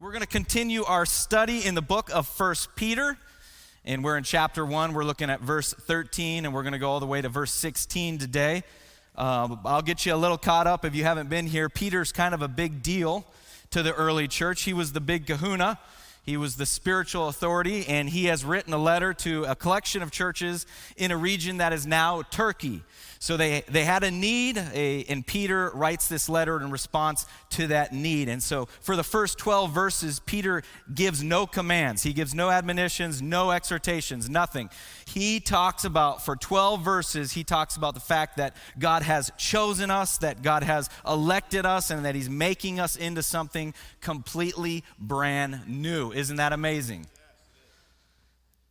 [0.00, 3.18] We're going to continue our study in the book of First Peter.
[3.84, 4.94] And we're in chapter 1.
[4.94, 7.50] We're looking at verse 13, and we're going to go all the way to verse
[7.50, 8.62] 16 today.
[9.16, 11.68] Uh, I'll get you a little caught up if you haven't been here.
[11.68, 13.26] Peter's kind of a big deal
[13.72, 14.62] to the early church.
[14.62, 15.80] He was the big kahuna,
[16.22, 20.12] he was the spiritual authority, and he has written a letter to a collection of
[20.12, 20.64] churches
[20.96, 22.82] in a region that is now Turkey.
[23.20, 27.66] So they, they had a need, a, and Peter writes this letter in response to
[27.68, 28.28] that need.
[28.28, 30.62] And so for the first 12 verses, Peter
[30.94, 34.70] gives no commands, he gives no admonitions, no exhortations, nothing.
[35.06, 39.90] He talks about, for 12 verses, he talks about the fact that God has chosen
[39.90, 45.62] us, that God has elected us, and that he's making us into something completely brand
[45.66, 46.12] new.
[46.12, 47.06] Isn't that amazing?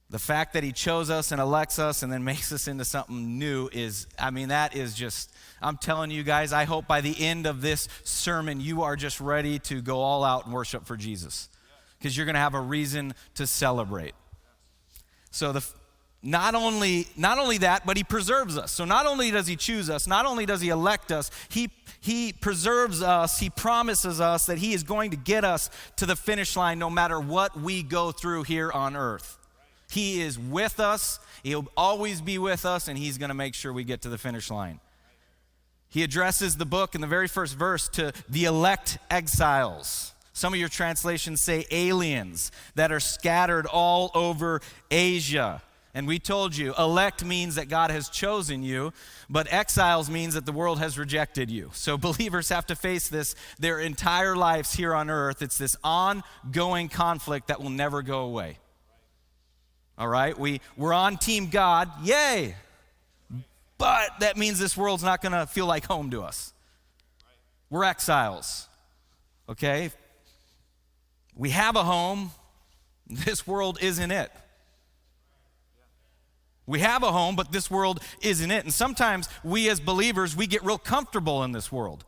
[0.09, 3.37] The fact that he chose us and elects us and then makes us into something
[3.37, 7.15] new is, I mean, that is just, I'm telling you guys, I hope by the
[7.19, 10.95] end of this sermon, you are just ready to go all out and worship for
[10.95, 11.49] Jesus
[11.97, 14.13] because you're going to have a reason to celebrate.
[15.31, 15.65] So, the,
[16.23, 18.71] not only, not only that, but he preserves us.
[18.71, 22.33] So, not only does he choose us, not only does he elect us, he, he
[22.33, 26.55] preserves us, he promises us that he is going to get us to the finish
[26.55, 29.37] line no matter what we go through here on earth.
[29.89, 33.71] He is with us, He'll always be with us, and He's going to make sure
[33.71, 34.79] we get to the finish line.
[35.89, 40.13] He addresses the book in the very first verse to the elect exiles.
[40.33, 45.63] Some of your translations say aliens that are scattered all over Asia.
[45.95, 48.93] And we told you, elect means that God has chosen you,
[49.31, 51.71] but exiles means that the world has rejected you.
[51.73, 55.41] So believers have to face this their entire lives here on earth.
[55.41, 58.59] It's this ongoing conflict that will never go away.
[59.97, 60.37] All right?
[60.37, 61.89] We, we're on Team God.
[62.03, 62.55] Yay!
[63.77, 66.53] But that means this world's not going to feel like home to us.
[67.69, 68.67] We're exiles.
[69.49, 69.91] Okay?
[71.35, 72.31] We have a home.
[73.09, 74.29] This world isn't it.
[76.65, 78.65] We have a home, but this world isn't it.
[78.65, 82.03] And sometimes we as believers, we get real comfortable in this world.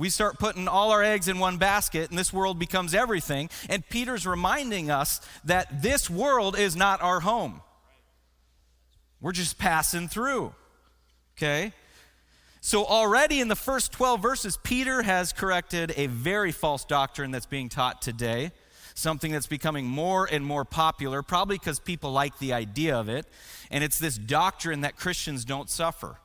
[0.00, 3.50] We start putting all our eggs in one basket, and this world becomes everything.
[3.68, 7.60] And Peter's reminding us that this world is not our home.
[9.20, 10.54] We're just passing through.
[11.36, 11.74] Okay?
[12.62, 17.44] So, already in the first 12 verses, Peter has corrected a very false doctrine that's
[17.44, 18.52] being taught today,
[18.94, 23.26] something that's becoming more and more popular, probably because people like the idea of it.
[23.70, 26.16] And it's this doctrine that Christians don't suffer.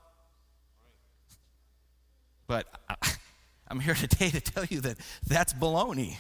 [2.48, 2.68] But.
[2.90, 3.08] Uh,
[3.76, 4.98] I'm here today to tell you that
[5.28, 6.16] that's baloney.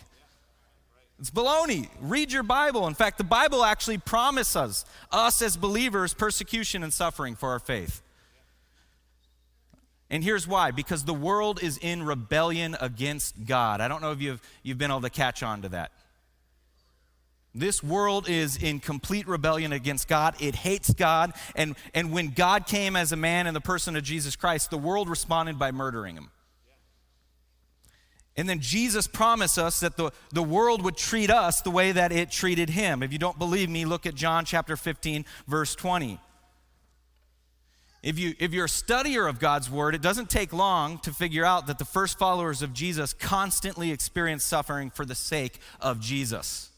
[1.19, 1.88] It's baloney.
[2.01, 2.85] Read your Bible.
[2.88, 8.01] In fact, the Bible actually promises us as believers persecution and suffering for our faith.
[10.09, 13.79] And here's why because the world is in rebellion against God.
[13.79, 15.94] I don't know if you've, you've been able to catch on to that.
[17.53, 20.35] This world is in complete rebellion against God.
[20.41, 21.31] It hates God.
[21.55, 24.77] And, and when God came as a man in the person of Jesus Christ, the
[24.77, 26.31] world responded by murdering him.
[28.38, 32.12] And then Jesus promised us that the, the world would treat us the way that
[32.12, 33.01] it treated him.
[33.01, 36.19] If you don't believe me, look at John chapter 15, verse 20.
[38.03, 41.45] If, you, if you're a studier of God's word, it doesn't take long to figure
[41.45, 46.69] out that the first followers of Jesus constantly experienced suffering for the sake of Jesus.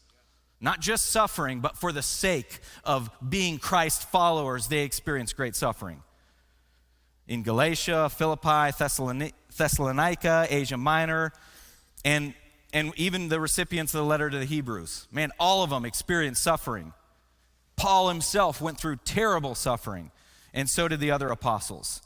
[0.60, 6.02] Not just suffering, but for the sake of being Christ followers, they experienced great suffering.
[7.28, 8.72] In Galatia, Philippi,
[9.56, 11.32] Thessalonica, Asia Minor,
[12.04, 12.34] and,
[12.72, 15.06] and even the recipients of the letter to the Hebrews.
[15.12, 16.94] Man, all of them experienced suffering.
[17.76, 20.10] Paul himself went through terrible suffering,
[20.52, 22.02] and so did the other apostles.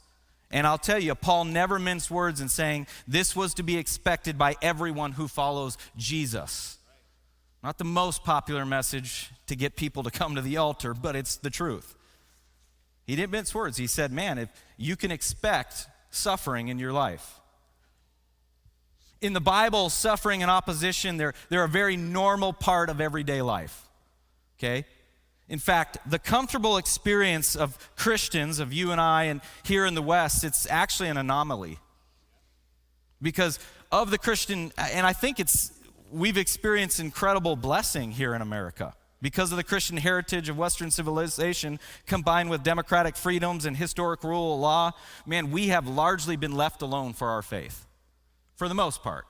[0.51, 4.37] And I'll tell you, Paul never minced words in saying this was to be expected
[4.37, 6.77] by everyone who follows Jesus.
[7.63, 11.37] Not the most popular message to get people to come to the altar, but it's
[11.37, 11.95] the truth.
[13.05, 13.77] He didn't mince words.
[13.77, 17.39] He said, Man, if you can expect suffering in your life
[19.23, 23.87] in the Bible, suffering and opposition, they're, they're a very normal part of everyday life.
[24.59, 24.85] Okay?
[25.47, 30.01] In fact, the comfortable experience of Christians, of you and I, and here in the
[30.01, 31.79] West, it's actually an anomaly.
[33.21, 33.59] Because
[33.91, 35.71] of the Christian, and I think it's,
[36.11, 38.93] we've experienced incredible blessing here in America.
[39.23, 44.55] Because of the Christian heritage of Western civilization combined with democratic freedoms and historic rule
[44.55, 44.91] of law,
[45.25, 47.87] man, we have largely been left alone for our faith
[48.57, 49.25] for the most part.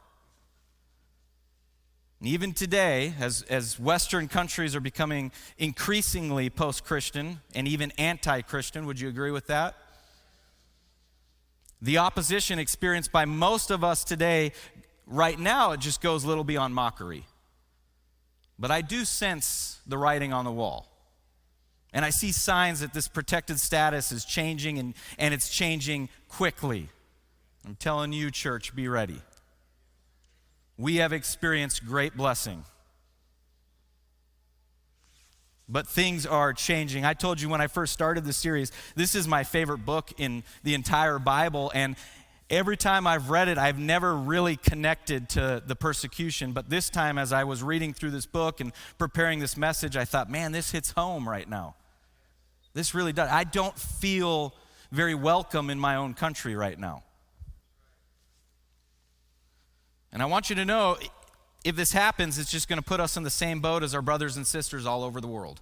[2.19, 8.41] And even today, as, as Western countries are becoming increasingly post Christian and even anti
[8.41, 9.75] Christian, would you agree with that?
[11.83, 14.53] The opposition experienced by most of us today,
[15.05, 17.25] right now, it just goes a little beyond mockery.
[18.59, 20.87] But I do sense the writing on the wall.
[21.93, 26.89] And I see signs that this protected status is changing and, and it's changing quickly.
[27.65, 29.21] I'm telling you, church, be ready.
[30.77, 32.65] We have experienced great blessing.
[35.69, 37.05] But things are changing.
[37.05, 40.43] I told you when I first started the series, this is my favorite book in
[40.63, 41.71] the entire Bible.
[41.73, 41.95] And
[42.53, 46.51] every time I've read it, I've never really connected to the persecution.
[46.51, 50.05] But this time, as I was reading through this book and preparing this message, I
[50.05, 51.75] thought, man, this hits home right now.
[52.73, 53.29] This really does.
[53.29, 54.53] I don't feel
[54.91, 57.03] very welcome in my own country right now.
[60.11, 60.97] And I want you to know
[61.63, 64.01] if this happens, it's just going to put us in the same boat as our
[64.01, 65.61] brothers and sisters all over the world.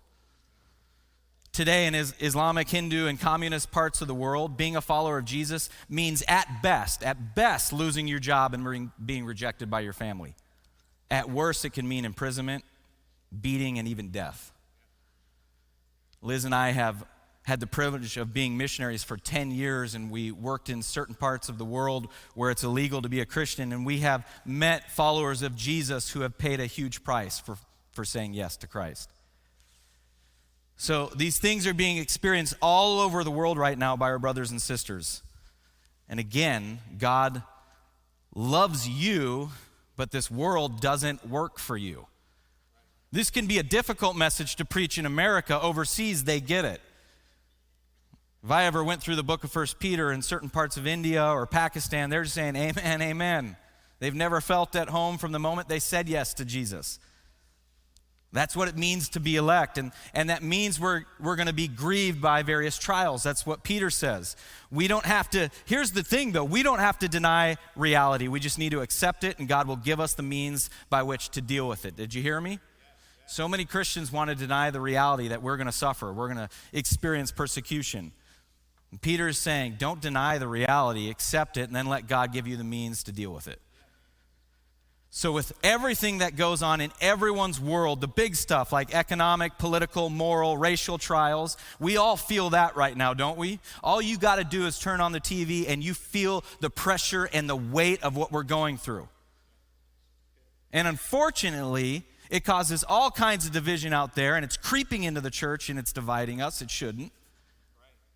[1.54, 5.70] Today, in Islamic, Hindu, and communist parts of the world, being a follower of Jesus
[5.90, 10.34] means at best, at best, losing your job and being rejected by your family.
[11.10, 12.64] At worst, it can mean imprisonment,
[13.42, 14.54] beating, and even death.
[16.22, 17.04] Liz and I have
[17.44, 21.50] had the privilege of being missionaries for 10 years, and we worked in certain parts
[21.50, 23.74] of the world where it's illegal to be a Christian.
[23.74, 27.58] And we have met followers of Jesus who have paid a huge price for,
[27.92, 29.10] for saying yes to Christ.
[30.82, 34.50] So these things are being experienced all over the world right now by our brothers
[34.50, 35.22] and sisters.
[36.10, 37.44] And again, God
[38.34, 39.52] loves you,
[39.96, 42.08] but this world doesn't work for you.
[43.12, 45.62] This can be a difficult message to preach in America.
[45.62, 46.82] Overseas, they get it.
[48.44, 51.24] If I ever went through the book of First Peter in certain parts of India
[51.24, 53.56] or Pakistan, they're just saying, Amen, Amen.
[54.00, 56.98] They've never felt at home from the moment they said yes to Jesus.
[58.34, 59.78] That's what it means to be elect.
[59.78, 63.24] And, and that means we're, we're going to be grieved by various trials.
[63.24, 64.38] That's what Peter says.
[64.72, 68.30] We don't have to, here's the thing though, we don't have to deny reality.
[68.30, 71.30] We just need to accept it, and God will give us the means by which
[71.32, 71.98] to deal with it.
[71.98, 72.60] Did you hear me?
[73.28, 76.48] So many Christians want to deny the reality that we're going to suffer, we're going
[76.48, 78.14] to experience persecution.
[78.92, 82.46] And Peter is saying, don't deny the reality, accept it, and then let God give
[82.46, 83.60] you the means to deal with it.
[85.14, 90.10] So, with everything that goes on in everyone's world, the big stuff like economic, political,
[90.10, 93.60] moral, racial trials, we all feel that right now, don't we?
[93.84, 97.26] All you got to do is turn on the TV and you feel the pressure
[97.34, 99.10] and the weight of what we're going through.
[100.72, 105.30] And unfortunately, it causes all kinds of division out there, and it's creeping into the
[105.30, 106.62] church and it's dividing us.
[106.62, 107.12] It shouldn't.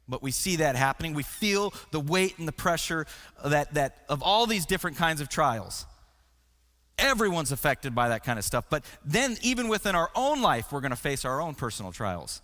[0.08, 1.14] But we see that happening.
[1.14, 3.06] We feel the weight and the pressure
[3.44, 5.86] that, that of all these different kinds of trials.
[6.98, 8.66] Everyone's affected by that kind of stuff.
[8.70, 12.42] But then, even within our own life, we're going to face our own personal trials.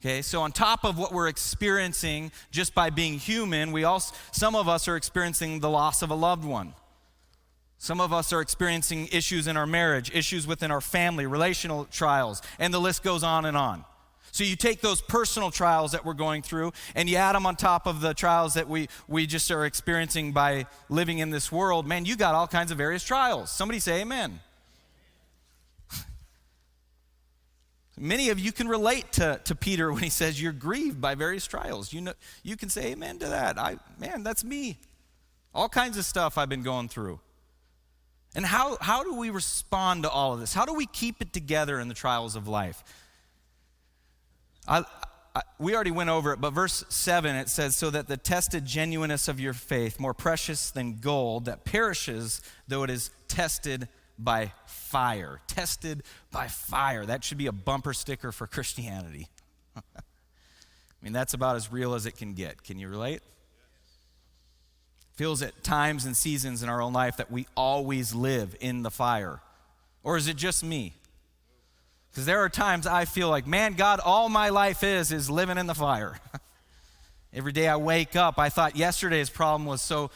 [0.00, 4.54] Okay, so on top of what we're experiencing just by being human, we also, some
[4.54, 6.74] of us are experiencing the loss of a loved one.
[7.78, 12.42] Some of us are experiencing issues in our marriage, issues within our family, relational trials,
[12.58, 13.84] and the list goes on and on.
[14.34, 17.54] So you take those personal trials that we're going through and you add them on
[17.54, 21.86] top of the trials that we, we just are experiencing by living in this world.
[21.86, 23.52] Man, you got all kinds of various trials.
[23.52, 24.40] Somebody say amen.
[27.96, 31.46] Many of you can relate to, to Peter when he says you're grieved by various
[31.46, 31.92] trials.
[31.92, 33.56] You, know, you can say amen to that.
[33.56, 34.78] I, man, that's me.
[35.54, 37.20] All kinds of stuff I've been going through.
[38.34, 40.52] And how, how do we respond to all of this?
[40.52, 42.82] How do we keep it together in the trials of life?
[44.66, 44.84] I,
[45.34, 48.64] I, we already went over it, but verse 7 it says, So that the tested
[48.64, 54.52] genuineness of your faith, more precious than gold that perishes, though it is tested by
[54.66, 55.40] fire.
[55.46, 57.04] Tested by fire.
[57.04, 59.28] That should be a bumper sticker for Christianity.
[59.76, 59.80] I
[61.02, 62.62] mean, that's about as real as it can get.
[62.62, 63.20] Can you relate?
[65.14, 68.90] feels at times and seasons in our own life that we always live in the
[68.90, 69.40] fire?
[70.02, 70.94] Or is it just me?
[72.14, 75.58] Because there are times I feel like, man, God, all my life is, is living
[75.58, 76.16] in the fire.
[77.32, 80.12] Every day I wake up, I thought yesterday's problem was so,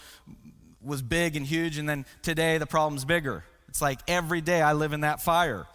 [0.81, 3.43] was big and huge, and then today the problem's bigger.
[3.69, 5.67] It's like every day I live in that fire.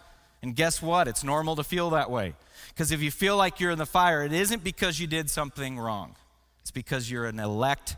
[0.42, 1.08] And guess what?
[1.08, 2.32] It's normal to feel that way.
[2.68, 5.78] Because if you feel like you're in the fire, it isn't because you did something
[5.78, 6.16] wrong,
[6.62, 7.96] it's because you're an elect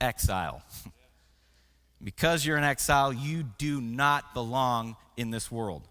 [0.00, 0.64] exile.
[2.02, 5.87] because you're an exile, you do not belong in this world.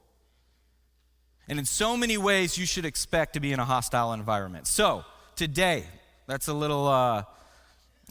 [1.50, 4.68] And in so many ways, you should expect to be in a hostile environment.
[4.68, 5.86] So, today,
[6.26, 7.24] that's a little uh,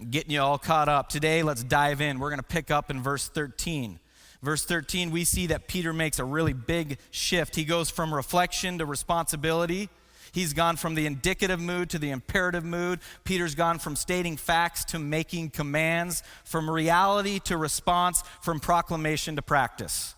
[0.09, 1.09] getting you all caught up.
[1.09, 2.19] Today, let's dive in.
[2.19, 3.99] We're going to pick up in verse 13.
[4.43, 7.57] Verse 13, we see that Peter makes a really big shift.
[7.57, 9.89] He goes from reflection to responsibility.
[10.33, 13.01] He's gone from the indicative mood to the imperative mood.
[13.25, 19.43] Peter's gone from stating facts to making commands, from reality to response, from proclamation to
[19.43, 20.15] practice.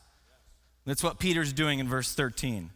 [0.85, 2.71] That's what Peter's doing in verse 13.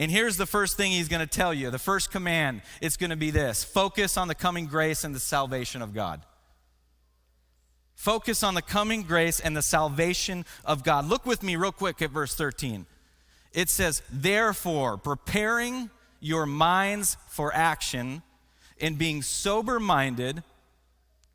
[0.00, 3.10] And here's the first thing he's going to tell you the first command it's going
[3.10, 6.22] to be this focus on the coming grace and the salvation of God.
[7.94, 11.06] Focus on the coming grace and the salvation of God.
[11.06, 12.86] Look with me, real quick, at verse 13.
[13.52, 18.22] It says, Therefore, preparing your minds for action
[18.80, 20.42] and being sober minded,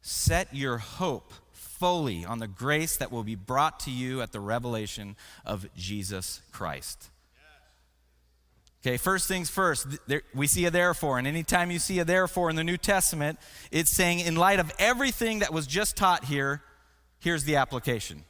[0.02, 4.40] set your hope fully on the grace that will be brought to you at the
[4.40, 7.12] revelation of Jesus Christ.
[8.86, 11.18] Okay, first things first, there, we see a therefore.
[11.18, 13.40] And anytime you see a therefore in the New Testament,
[13.72, 16.62] it's saying, in light of everything that was just taught here,
[17.20, 18.24] here's the application.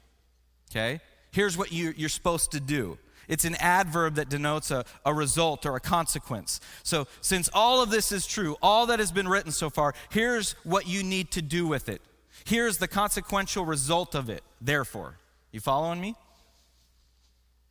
[0.71, 1.01] Okay?
[1.31, 2.97] Here's what you, you're supposed to do.
[3.27, 6.61] It's an adverb that denotes a, a result or a consequence.
[6.83, 10.53] So, since all of this is true, all that has been written so far, here's
[10.63, 12.01] what you need to do with it.
[12.45, 15.17] Here's the consequential result of it, therefore.
[15.51, 16.15] You following me?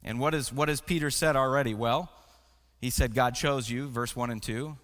[0.03, 1.73] And what, is, what has Peter said already?
[1.73, 2.11] Well,
[2.85, 4.77] he said, God chose you, verse 1 and 2.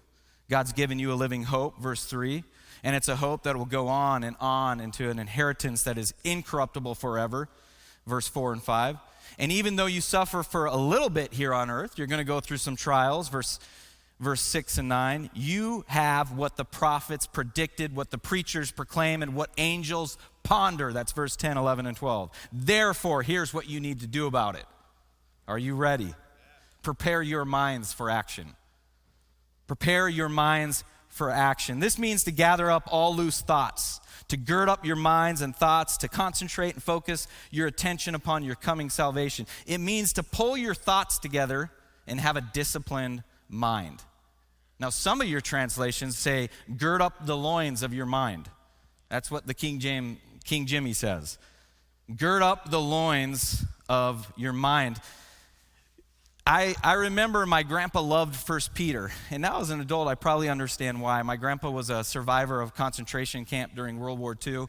[0.49, 2.43] God's given you a living hope, verse 3.
[2.83, 6.15] And it's a hope that will go on and on into an inheritance that is
[6.23, 7.47] incorruptible forever,
[8.07, 8.97] verse 4 and 5.
[9.37, 12.23] And even though you suffer for a little bit here on earth, you're going to
[12.23, 13.59] go through some trials, verse,
[14.19, 15.29] verse 6 and 9.
[15.35, 20.91] You have what the prophets predicted, what the preachers proclaim, and what angels ponder.
[20.91, 22.31] That's verse 10, 11, and 12.
[22.51, 24.65] Therefore, here's what you need to do about it.
[25.47, 26.15] Are you ready?
[26.81, 28.55] Prepare your minds for action.
[29.67, 31.79] Prepare your minds for action.
[31.79, 35.97] This means to gather up all loose thoughts, to gird up your minds and thoughts,
[35.97, 39.45] to concentrate and focus your attention upon your coming salvation.
[39.65, 41.69] It means to pull your thoughts together
[42.07, 44.03] and have a disciplined mind.
[44.79, 48.49] Now, some of your translations say, gird up the loins of your mind.
[49.09, 51.37] That's what the King James King Jimmy says.
[52.15, 54.99] Gird up the loins of your mind.
[56.53, 60.49] I, I remember my grandpa loved First Peter, and now as an adult, I probably
[60.49, 61.21] understand why.
[61.21, 64.65] My grandpa was a survivor of concentration camp during World War II,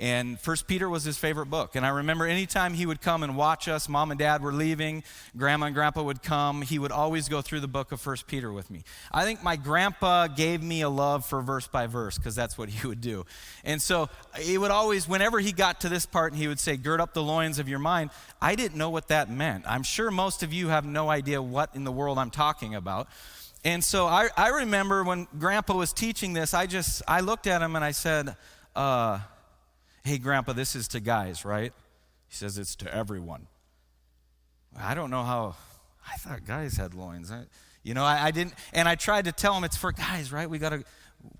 [0.00, 1.76] and First Peter was his favorite book.
[1.76, 5.04] And I remember anytime he would come and watch us, mom and dad were leaving,
[5.36, 8.50] grandma and grandpa would come, he would always go through the book of First Peter
[8.50, 8.82] with me.
[9.12, 12.70] I think my grandpa gave me a love for verse by verse because that's what
[12.70, 13.26] he would do.
[13.62, 16.78] And so he would always, whenever he got to this part and he would say,
[16.78, 18.08] Gird up the loins of your mind,
[18.40, 19.64] I didn't know what that meant.
[19.68, 23.06] I'm sure most of you have no idea what in the world I'm talking about.
[23.66, 27.60] And so I, I remember when grandpa was teaching this, I just, I looked at
[27.60, 28.34] him and I said,
[28.74, 29.18] uh,
[30.04, 31.72] Hey, Grandpa, this is to guys, right?
[32.28, 33.46] He says, It's to everyone.
[34.78, 35.56] I don't know how,
[36.08, 37.30] I thought guys had loins.
[37.30, 37.44] I,
[37.82, 40.48] you know, I, I, didn't, and I tried to tell him it's for guys, right?
[40.48, 40.84] We got to,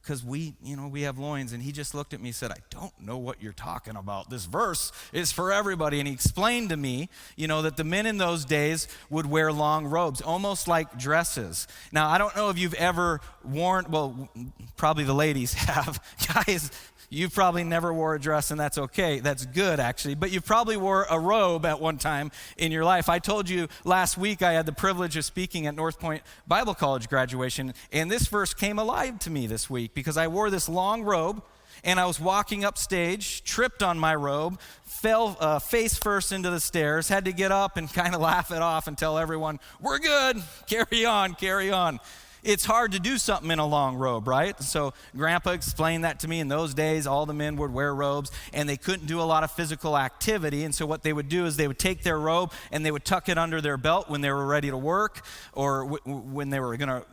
[0.02, 1.52] because we, you know, we have loins.
[1.52, 4.31] And he just looked at me and said, I don't know what you're talking about.
[4.31, 5.99] This verse is for everybody.
[6.00, 9.52] And he explained to me, you know, that the men in those days would wear
[9.52, 11.67] long robes, almost like dresses.
[11.93, 14.29] Now, I don't know if you've ever worn, well,
[14.76, 16.02] probably the ladies have.
[16.35, 16.71] Guys,
[17.11, 19.19] you probably never wore a dress, and that's okay.
[19.19, 20.14] That's good, actually.
[20.14, 23.09] But you probably wore a robe at one time in your life.
[23.09, 26.75] I told you last week I had the privilege of speaking at North Point Bible
[26.75, 30.69] College graduation, and this verse came alive to me this week because I wore this
[30.69, 31.43] long robe
[31.83, 36.50] and I was walking up stage, tripped on my robe, fell uh, face first into
[36.50, 39.59] the stairs, had to get up and kind of laugh it off and tell everyone,
[39.81, 41.99] We're good, carry on, carry on
[42.42, 44.61] it's hard to do something in a long robe, right?
[44.62, 46.40] So, Grandpa explained that to me.
[46.40, 49.44] In those days, all the men would wear robes and they couldn't do a lot
[49.44, 50.64] of physical activity.
[50.64, 53.04] And so, what they would do is they would take their robe and they would
[53.04, 56.61] tuck it under their belt when they were ready to work or w- when they
[56.61, 57.04] were going to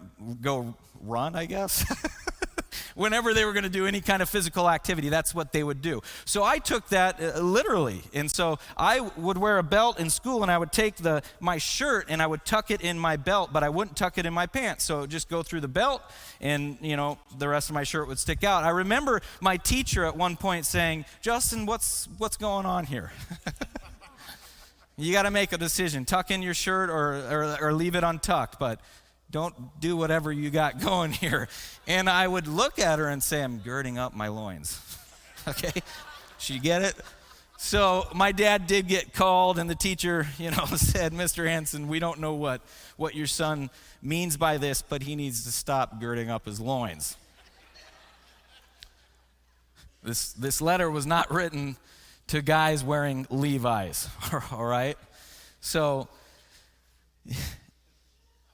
[0.41, 1.85] go run, I guess.
[2.95, 5.09] whenever they were going to do any kind of physical activity.
[5.09, 6.01] That's what they would do.
[6.25, 8.01] So I took that uh, literally.
[8.13, 11.57] And so I would wear a belt in school and I would take the, my
[11.57, 14.33] shirt and I would tuck it in my belt, but I wouldn't tuck it in
[14.33, 14.83] my pants.
[14.83, 16.01] So just go through the belt
[16.41, 18.63] and, you know, the rest of my shirt would stick out.
[18.63, 23.11] I remember my teacher at one point saying, Justin, what's, what's going on here?
[24.97, 28.03] you got to make a decision tuck in your shirt or, or, or leave it
[28.03, 28.59] untucked.
[28.59, 28.79] But
[29.29, 31.47] don't do whatever you got going here.
[31.87, 34.79] And I would look at her and say, I'm girding up my loins.
[35.47, 35.81] okay?
[36.37, 36.95] She get it?
[37.59, 41.47] So my dad did get called, and the teacher, you know, said, Mr.
[41.47, 42.61] Hanson, we don't know what,
[42.97, 47.17] what your son means by this, but he needs to stop girding up his loins.
[50.03, 51.75] This, this letter was not written
[52.27, 54.07] to guys wearing Levi's,
[54.51, 54.97] all right?
[55.59, 56.07] So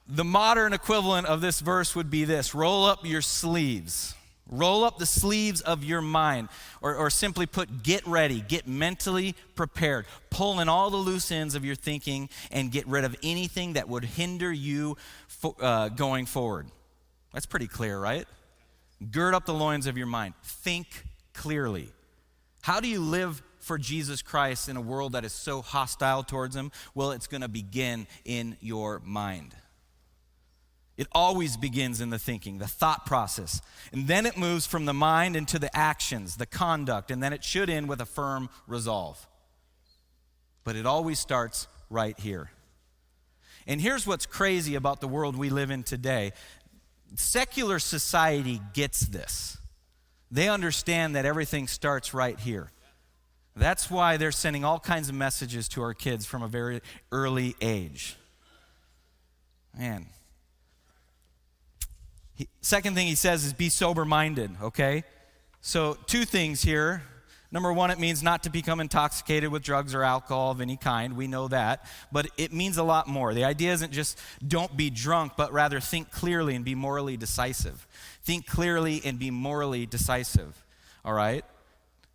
[0.06, 4.14] the modern equivalent of this verse would be this roll up your sleeves.
[4.50, 6.50] Roll up the sleeves of your mind,
[6.82, 10.04] or, or simply put, get ready, get mentally prepared.
[10.28, 13.88] Pull in all the loose ends of your thinking and get rid of anything that
[13.88, 16.66] would hinder you fo- uh, going forward.
[17.32, 18.26] That's pretty clear, right?
[19.10, 20.34] Gird up the loins of your mind.
[20.42, 20.88] Think
[21.32, 21.88] clearly.
[22.60, 26.54] How do you live for Jesus Christ in a world that is so hostile towards
[26.54, 26.70] him?
[26.94, 29.54] Well, it's going to begin in your mind.
[30.96, 33.60] It always begins in the thinking, the thought process.
[33.92, 37.42] And then it moves from the mind into the actions, the conduct, and then it
[37.42, 39.26] should end with a firm resolve.
[40.62, 42.50] But it always starts right here.
[43.66, 46.32] And here's what's crazy about the world we live in today
[47.16, 49.56] secular society gets this.
[50.30, 52.70] They understand that everything starts right here.
[53.56, 56.80] That's why they're sending all kinds of messages to our kids from a very
[57.12, 58.16] early age.
[59.78, 60.06] Man,
[62.34, 65.04] he, second thing he says is be sober minded, okay?
[65.60, 67.02] So, two things here.
[67.50, 71.16] Number one, it means not to become intoxicated with drugs or alcohol of any kind.
[71.16, 71.86] We know that.
[72.10, 73.32] But it means a lot more.
[73.32, 77.86] The idea isn't just don't be drunk, but rather think clearly and be morally decisive.
[78.24, 80.64] Think clearly and be morally decisive,
[81.04, 81.44] all right?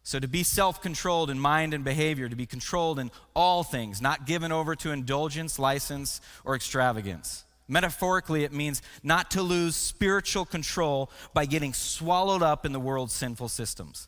[0.04, 4.02] So, to be self controlled in mind and behavior, to be controlled in all things,
[4.02, 7.46] not given over to indulgence, license, or extravagance.
[7.70, 13.14] Metaphorically, it means not to lose spiritual control by getting swallowed up in the world's
[13.14, 14.08] sinful systems.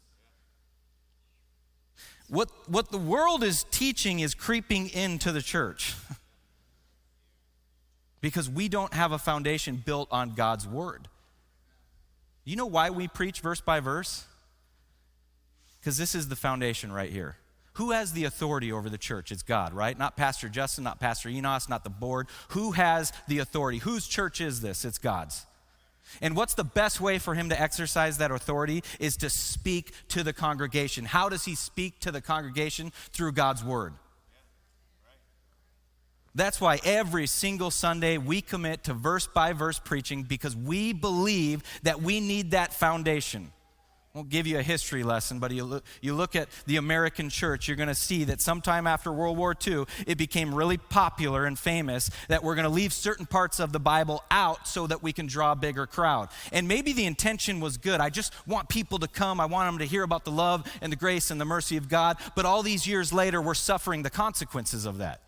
[2.27, 5.93] What, what the world is teaching is creeping into the church
[8.21, 11.07] because we don't have a foundation built on God's word.
[12.43, 14.25] You know why we preach verse by verse?
[15.79, 17.35] Because this is the foundation right here.
[17.73, 19.31] Who has the authority over the church?
[19.31, 19.97] It's God, right?
[19.97, 22.27] Not Pastor Justin, not Pastor Enos, not the board.
[22.49, 23.77] Who has the authority?
[23.77, 24.83] Whose church is this?
[24.83, 25.45] It's God's.
[26.21, 30.23] And what's the best way for him to exercise that authority is to speak to
[30.23, 31.05] the congregation.
[31.05, 32.91] How does he speak to the congregation?
[33.13, 33.93] Through God's word.
[36.33, 41.63] That's why every single Sunday we commit to verse by verse preaching because we believe
[41.83, 43.51] that we need that foundation
[44.13, 47.69] won't give you a history lesson, but you look, you look at the American church,
[47.69, 51.57] you're going to see that sometime after World War II, it became really popular and
[51.57, 55.13] famous that we're going to leave certain parts of the Bible out so that we
[55.13, 56.27] can draw a bigger crowd.
[56.51, 58.01] And maybe the intention was good.
[58.01, 59.39] I just want people to come.
[59.39, 61.87] I want them to hear about the love and the grace and the mercy of
[61.87, 62.17] God.
[62.35, 65.21] But all these years later, we're suffering the consequences of that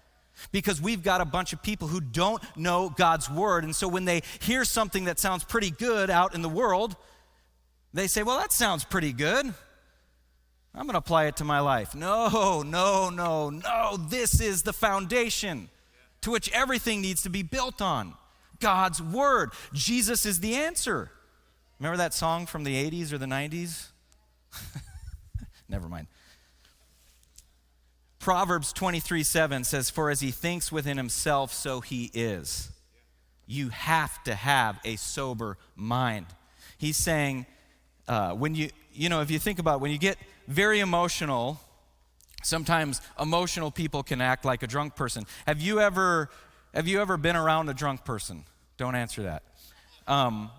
[0.51, 3.63] because we've got a bunch of people who don't know God's word.
[3.63, 6.97] And so when they hear something that sounds pretty good out in the world,
[7.93, 9.53] they say, well, that sounds pretty good.
[10.75, 11.93] I'm going to apply it to my life.
[11.93, 13.97] No, no, no, no.
[14.09, 15.69] This is the foundation
[16.21, 18.15] to which everything needs to be built on
[18.59, 19.51] God's Word.
[19.73, 21.11] Jesus is the answer.
[21.79, 23.87] Remember that song from the 80s or the 90s?
[25.69, 26.07] Never mind.
[28.19, 32.71] Proverbs 23 7 says, For as he thinks within himself, so he is.
[33.45, 36.27] You have to have a sober mind.
[36.77, 37.45] He's saying,
[38.07, 41.59] uh, when you, you know, if you think about it, when you get very emotional,
[42.43, 45.25] sometimes emotional people can act like a drunk person.
[45.47, 46.29] Have you ever,
[46.73, 48.43] have you ever been around a drunk person?
[48.77, 49.43] Don't answer that.
[50.07, 50.51] Um,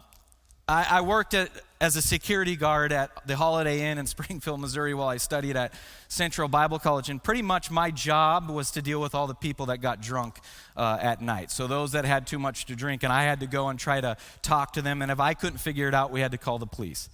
[0.66, 4.94] I, I, worked at, as a security guard at the Holiday Inn in Springfield, Missouri,
[4.94, 5.74] while I studied at
[6.08, 7.10] Central Bible College.
[7.10, 10.38] And pretty much my job was to deal with all the people that got drunk
[10.74, 11.50] uh, at night.
[11.50, 14.00] So those that had too much to drink, and I had to go and try
[14.00, 15.02] to talk to them.
[15.02, 17.10] And if I couldn't figure it out, we had to call the police.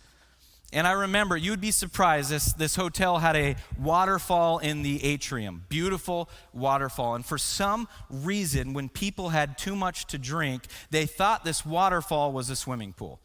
[0.73, 5.65] And I remember, you'd be surprised, this, this hotel had a waterfall in the atrium,
[5.69, 7.17] beautiful waterfall.
[7.17, 12.33] And for some reason, when people had too much to drink, they thought this waterfall
[12.33, 13.19] was a swimming pool.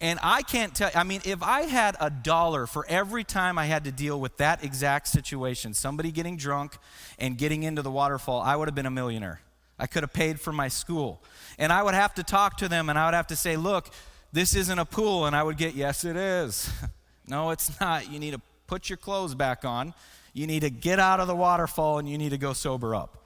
[0.00, 3.66] And I can't tell, I mean, if I had a dollar for every time I
[3.66, 6.76] had to deal with that exact situation, somebody getting drunk
[7.18, 9.40] and getting into the waterfall, I would have been a millionaire.
[9.78, 11.22] I could have paid for my school.
[11.58, 13.90] And I would have to talk to them and I would have to say, look,
[14.32, 15.26] this isn't a pool.
[15.26, 16.70] And I would get, Yes, it is.
[17.26, 18.10] no, it's not.
[18.10, 19.94] You need to put your clothes back on.
[20.32, 23.24] You need to get out of the waterfall and you need to go sober up.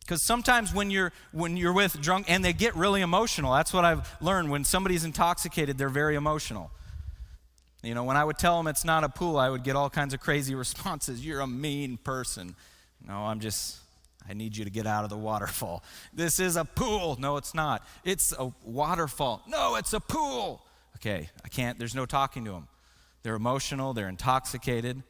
[0.00, 3.84] Because sometimes when you're when you're with drunk and they get really emotional, that's what
[3.84, 4.50] I've learned.
[4.50, 6.70] When somebody's intoxicated, they're very emotional.
[7.82, 9.88] You know, when I would tell them it's not a pool, I would get all
[9.88, 11.24] kinds of crazy responses.
[11.24, 12.54] You're a mean person.
[13.06, 13.78] No, I'm just
[14.30, 15.82] I need you to get out of the waterfall.
[16.14, 17.16] This is a pool.
[17.18, 17.84] No, it's not.
[18.04, 19.42] It's a waterfall.
[19.48, 20.62] No, it's a pool.
[20.96, 22.68] Okay, I can't, there's no talking to them.
[23.24, 25.02] They're emotional, they're intoxicated.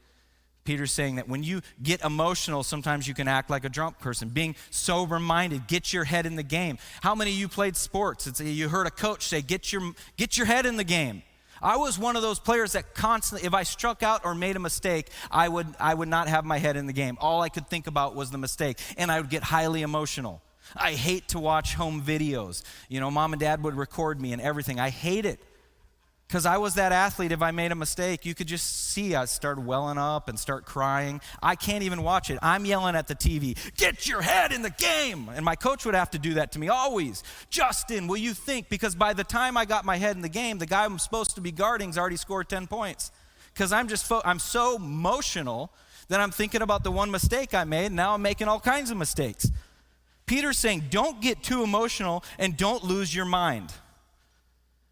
[0.64, 4.28] Peter's saying that when you get emotional, sometimes you can act like a drunk person.
[4.28, 6.78] Being sober minded, get your head in the game.
[7.02, 8.26] How many of you played sports?
[8.26, 11.22] It's, you heard a coach say, get your, get your head in the game.
[11.62, 14.60] I was one of those players that constantly, if I struck out or made a
[14.60, 17.18] mistake, I would, I would not have my head in the game.
[17.20, 20.42] All I could think about was the mistake, and I would get highly emotional.
[20.76, 22.62] I hate to watch home videos.
[22.88, 24.78] You know, mom and dad would record me and everything.
[24.78, 25.40] I hate it.
[26.30, 29.24] Because I was that athlete, if I made a mistake, you could just see I
[29.24, 31.20] start welling up and start crying.
[31.42, 32.38] I can't even watch it.
[32.40, 35.28] I'm yelling at the TV, get your head in the game.
[35.34, 37.24] And my coach would have to do that to me always.
[37.50, 38.68] Justin, will you think?
[38.68, 41.34] Because by the time I got my head in the game, the guy I'm supposed
[41.34, 43.10] to be guarding's already scored 10 points.
[43.52, 45.72] Because I'm just, fo- I'm so emotional
[46.06, 48.92] that I'm thinking about the one mistake I made, and now I'm making all kinds
[48.92, 49.50] of mistakes.
[50.26, 53.72] Peter's saying, don't get too emotional and don't lose your mind.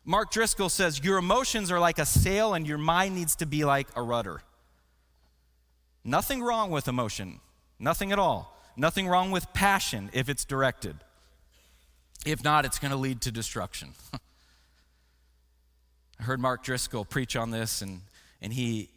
[0.09, 3.67] Mark Driscoll says, Your emotions are like a sail, and your mind needs to be
[3.67, 4.41] like a rudder.
[6.03, 7.41] Nothing wrong with emotion,
[7.79, 8.59] nothing at all.
[8.75, 10.97] Nothing wrong with passion if it's directed.
[12.25, 13.91] If not, it's going to lead to destruction.
[16.19, 18.01] I heard Mark Driscoll preach on this, and,
[18.41, 18.89] and he,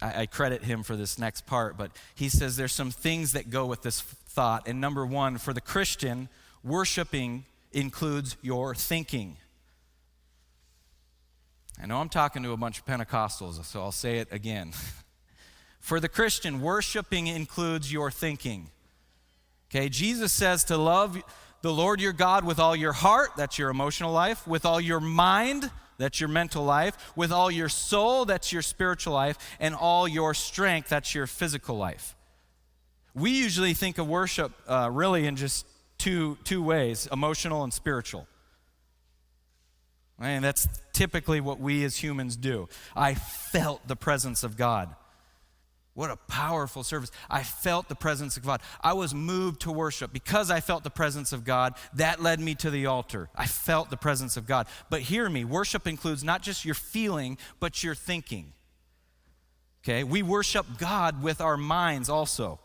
[0.00, 3.50] I, I credit him for this next part, but he says there's some things that
[3.50, 4.68] go with this thought.
[4.68, 6.28] And number one, for the Christian,
[6.62, 9.38] worshiping includes your thinking.
[11.82, 14.72] I know I'm talking to a bunch of Pentecostals, so I'll say it again.
[15.80, 18.68] For the Christian, worshiping includes your thinking.
[19.70, 21.22] Okay, Jesus says to love
[21.62, 25.00] the Lord your God with all your heart, that's your emotional life, with all your
[25.00, 30.06] mind, that's your mental life, with all your soul, that's your spiritual life, and all
[30.06, 32.14] your strength, that's your physical life.
[33.14, 35.66] We usually think of worship uh, really in just
[35.96, 38.26] two, two ways emotional and spiritual.
[40.20, 42.68] And that's typically what we as humans do.
[42.94, 44.94] I felt the presence of God.
[45.94, 47.10] What a powerful service.
[47.28, 48.60] I felt the presence of God.
[48.80, 50.12] I was moved to worship.
[50.12, 53.28] Because I felt the presence of God, that led me to the altar.
[53.34, 54.66] I felt the presence of God.
[54.88, 58.52] But hear me worship includes not just your feeling, but your thinking.
[59.82, 60.04] Okay?
[60.04, 62.60] We worship God with our minds also.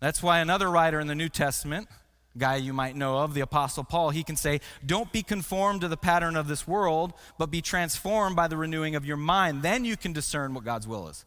[0.00, 1.88] That's why another writer in the New Testament,
[2.36, 5.88] guy you might know of, the Apostle Paul, he can say, Don't be conformed to
[5.88, 9.62] the pattern of this world, but be transformed by the renewing of your mind.
[9.62, 11.24] Then you can discern what God's will is.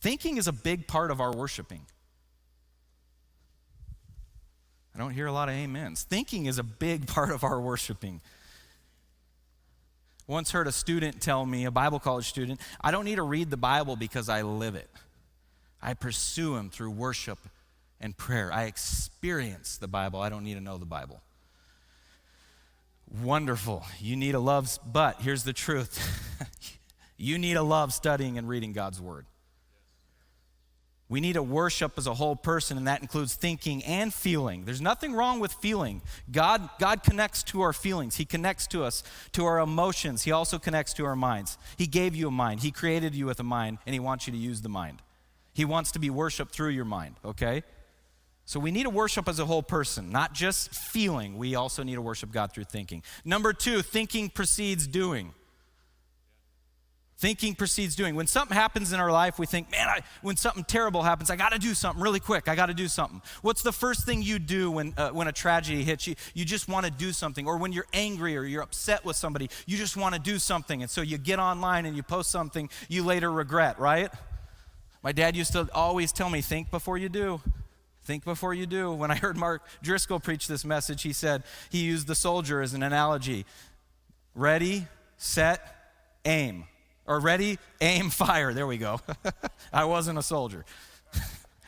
[0.00, 1.86] Thinking is a big part of our worshiping.
[4.94, 6.04] I don't hear a lot of amens.
[6.04, 8.20] Thinking is a big part of our worshiping.
[10.26, 13.50] Once heard a student tell me, a Bible college student, I don't need to read
[13.50, 14.90] the Bible because I live it.
[15.80, 17.38] I pursue Him through worship
[18.00, 18.52] and prayer.
[18.52, 20.20] I experience the Bible.
[20.20, 21.22] I don't need to know the Bible.
[23.22, 23.84] Wonderful.
[24.00, 25.98] You need a love, but here's the truth
[27.16, 29.26] you need a love studying and reading God's Word.
[31.08, 34.64] We need to worship as a whole person, and that includes thinking and feeling.
[34.64, 36.02] There's nothing wrong with feeling.
[36.32, 40.22] God, God connects to our feelings, He connects to us, to our emotions.
[40.22, 41.58] He also connects to our minds.
[41.76, 44.32] He gave you a mind, He created you with a mind, and He wants you
[44.32, 45.00] to use the mind.
[45.52, 47.62] He wants to be worshiped through your mind, okay?
[48.46, 51.36] So we need to worship as a whole person, not just feeling.
[51.36, 53.02] We also need to worship God through thinking.
[53.24, 55.34] Number two, thinking precedes doing.
[57.18, 58.14] Thinking precedes doing.
[58.14, 61.34] When something happens in our life, we think, man, I, when something terrible happens, I
[61.34, 62.46] got to do something really quick.
[62.46, 63.20] I got to do something.
[63.42, 66.14] What's the first thing you do when, uh, when a tragedy hits you?
[66.34, 67.48] You just want to do something.
[67.48, 70.82] Or when you're angry or you're upset with somebody, you just want to do something.
[70.82, 74.10] And so you get online and you post something you later regret, right?
[75.02, 77.40] My dad used to always tell me, think before you do.
[78.06, 78.92] Think before you do.
[78.92, 82.72] When I heard Mark Driscoll preach this message, he said, he used the soldier as
[82.72, 83.44] an analogy
[84.32, 85.60] ready, set,
[86.24, 86.66] aim
[87.04, 88.52] or ready, aim, fire.
[88.52, 89.00] There we go.
[89.72, 90.64] I wasn't a soldier.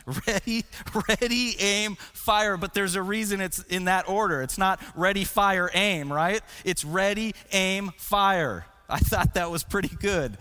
[0.29, 0.65] ready,
[1.09, 2.57] ready, aim, fire.
[2.57, 4.41] But there's a reason it's in that order.
[4.41, 6.41] It's not ready, fire, aim, right?
[6.65, 8.65] It's ready, aim, fire.
[8.89, 10.39] I thought that was pretty good.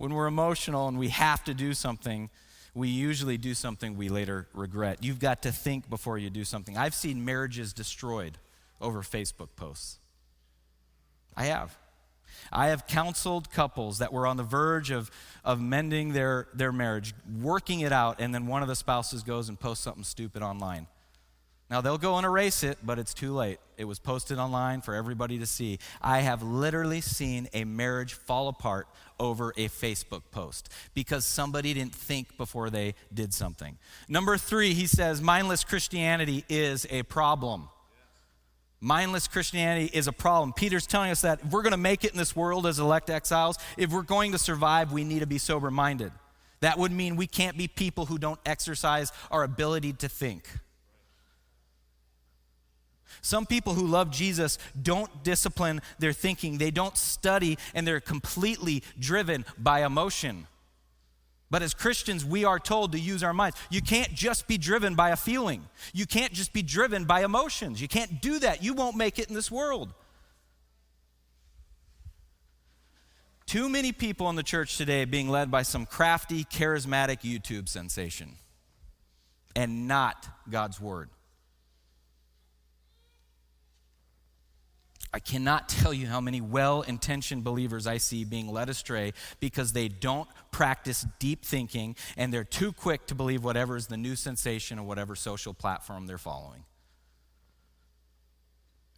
[0.00, 2.30] when we're emotional and we have to do something,
[2.72, 5.04] we usually do something we later regret.
[5.04, 6.78] You've got to think before you do something.
[6.78, 8.38] I've seen marriages destroyed
[8.80, 9.98] over Facebook posts.
[11.36, 11.76] I have.
[12.50, 15.10] I have counseled couples that were on the verge of,
[15.44, 19.50] of mending their, their marriage, working it out, and then one of the spouses goes
[19.50, 20.86] and posts something stupid online.
[21.70, 23.58] Now, they'll go and erase it, but it's too late.
[23.76, 25.78] It was posted online for everybody to see.
[26.02, 28.88] I have literally seen a marriage fall apart
[29.20, 33.78] over a Facebook post because somebody didn't think before they did something.
[34.08, 37.68] Number three, he says mindless Christianity is a problem.
[38.80, 40.54] Mindless Christianity is a problem.
[40.54, 43.10] Peter's telling us that if we're going to make it in this world as elect
[43.10, 46.12] exiles, if we're going to survive, we need to be sober minded.
[46.60, 50.48] That would mean we can't be people who don't exercise our ability to think.
[53.22, 58.82] Some people who love Jesus don't discipline their thinking, they don't study, and they're completely
[58.98, 60.46] driven by emotion.
[61.50, 63.56] But as Christians, we are told to use our minds.
[63.70, 65.64] You can't just be driven by a feeling.
[65.92, 67.82] You can't just be driven by emotions.
[67.82, 68.62] You can't do that.
[68.62, 69.92] You won't make it in this world.
[73.46, 78.36] Too many people in the church today being led by some crafty, charismatic YouTube sensation
[79.56, 81.10] and not God's word.
[85.12, 89.72] I cannot tell you how many well intentioned believers I see being led astray because
[89.72, 94.14] they don't practice deep thinking and they're too quick to believe whatever is the new
[94.14, 96.64] sensation or whatever social platform they're following.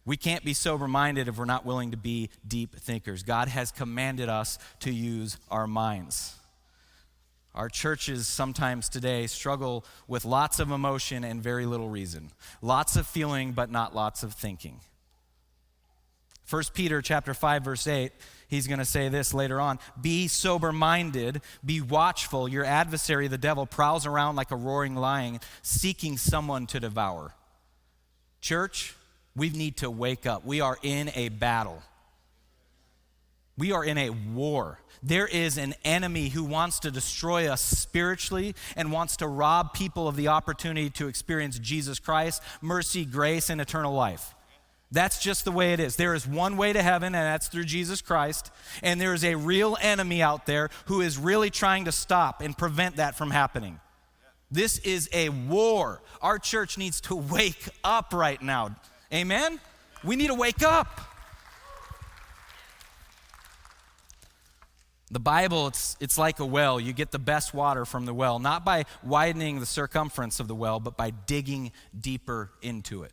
[0.05, 3.23] We can't be sober minded if we're not willing to be deep thinkers.
[3.23, 6.35] God has commanded us to use our minds.
[7.55, 12.31] Our churches sometimes today struggle with lots of emotion and very little reason.
[12.61, 14.81] Lots of feeling, but not lots of thinking.
[16.49, 18.11] 1 Peter chapter 5 verse 8
[18.47, 19.79] he's going to say this later on.
[19.99, 22.47] Be sober minded be watchful.
[22.47, 27.33] Your adversary the devil prowls around like a roaring lion seeking someone to devour.
[28.41, 28.95] Church
[29.35, 30.45] we need to wake up.
[30.45, 31.81] We are in a battle.
[33.57, 34.79] We are in a war.
[35.01, 40.07] There is an enemy who wants to destroy us spiritually and wants to rob people
[40.07, 44.33] of the opportunity to experience Jesus Christ, mercy, grace, and eternal life.
[44.93, 45.95] That's just the way it is.
[45.95, 48.51] There is one way to heaven, and that's through Jesus Christ.
[48.83, 52.55] And there is a real enemy out there who is really trying to stop and
[52.55, 53.79] prevent that from happening.
[54.51, 56.03] This is a war.
[56.21, 58.75] Our church needs to wake up right now.
[59.11, 59.59] Amen?
[60.03, 61.01] We need to wake up.
[65.09, 66.79] The Bible, it's, it's like a well.
[66.79, 70.55] You get the best water from the well, not by widening the circumference of the
[70.55, 73.11] well, but by digging deeper into it.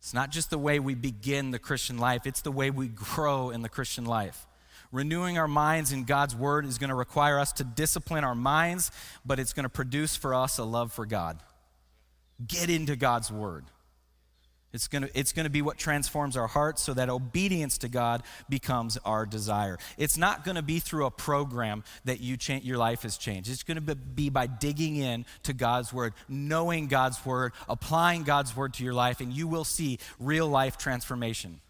[0.00, 3.50] It's not just the way we begin the Christian life, it's the way we grow
[3.50, 4.46] in the Christian life.
[4.92, 8.90] Renewing our minds in God's word is going to require us to discipline our minds,
[9.24, 11.38] but it's going to produce for us a love for God.
[12.44, 13.66] Get into God's word.
[14.72, 17.88] It's going to, it's going to be what transforms our hearts so that obedience to
[17.88, 19.78] God becomes our desire.
[19.98, 23.50] It's not going to be through a program that you change, your life has changed.
[23.50, 28.54] It's going to be by digging in to God's word, knowing God's word, applying God's
[28.54, 31.60] word to your life, and you will see real life transformation.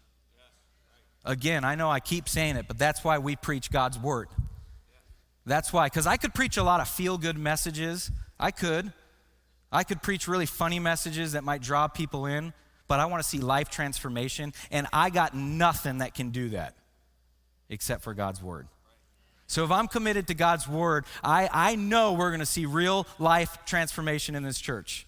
[1.25, 4.27] Again, I know I keep saying it, but that's why we preach God's word.
[5.45, 8.11] That's why, because I could preach a lot of feel good messages.
[8.39, 8.93] I could.
[9.71, 12.53] I could preach really funny messages that might draw people in
[12.91, 16.75] but I want to see life transformation, and I got nothing that can do that
[17.69, 18.67] except for God's Word.
[19.47, 23.07] So if I'm committed to God's Word, I, I know we're going to see real
[23.17, 25.07] life transformation in this church.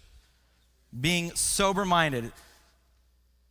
[0.97, 2.31] Being sober minded,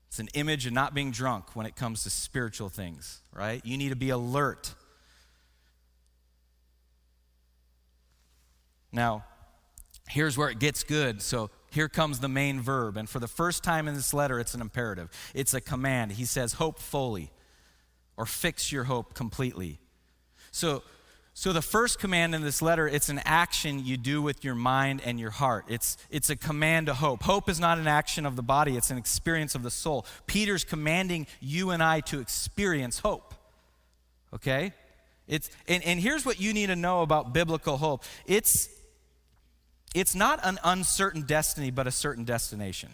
[0.08, 3.60] it's an image of not being drunk when it comes to spiritual things, right?
[3.66, 4.74] You need to be alert.
[8.92, 9.26] Now,
[10.08, 11.20] here's where it gets good.
[11.20, 12.96] So here comes the main verb.
[12.96, 16.12] And for the first time in this letter, it's an imperative, it's a command.
[16.12, 17.30] He says, Hope fully,
[18.16, 19.80] or fix your hope completely.
[20.50, 20.82] So,
[21.34, 25.00] so the first command in this letter, it's an action you do with your mind
[25.02, 25.64] and your heart.
[25.66, 27.22] It's, it's a command to hope.
[27.22, 30.04] Hope is not an action of the body, it's an experience of the soul.
[30.26, 33.34] Peter's commanding you and I to experience hope.
[34.34, 34.74] Okay?
[35.26, 38.68] It's, and, and here's what you need to know about biblical hope it's,
[39.94, 42.90] it's not an uncertain destiny, but a certain destination.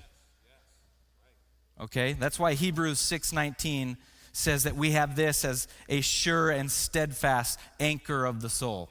[1.80, 2.12] Okay?
[2.14, 3.96] That's why Hebrews 6:19
[4.32, 8.90] says that we have this as a sure and steadfast anchor of the soul.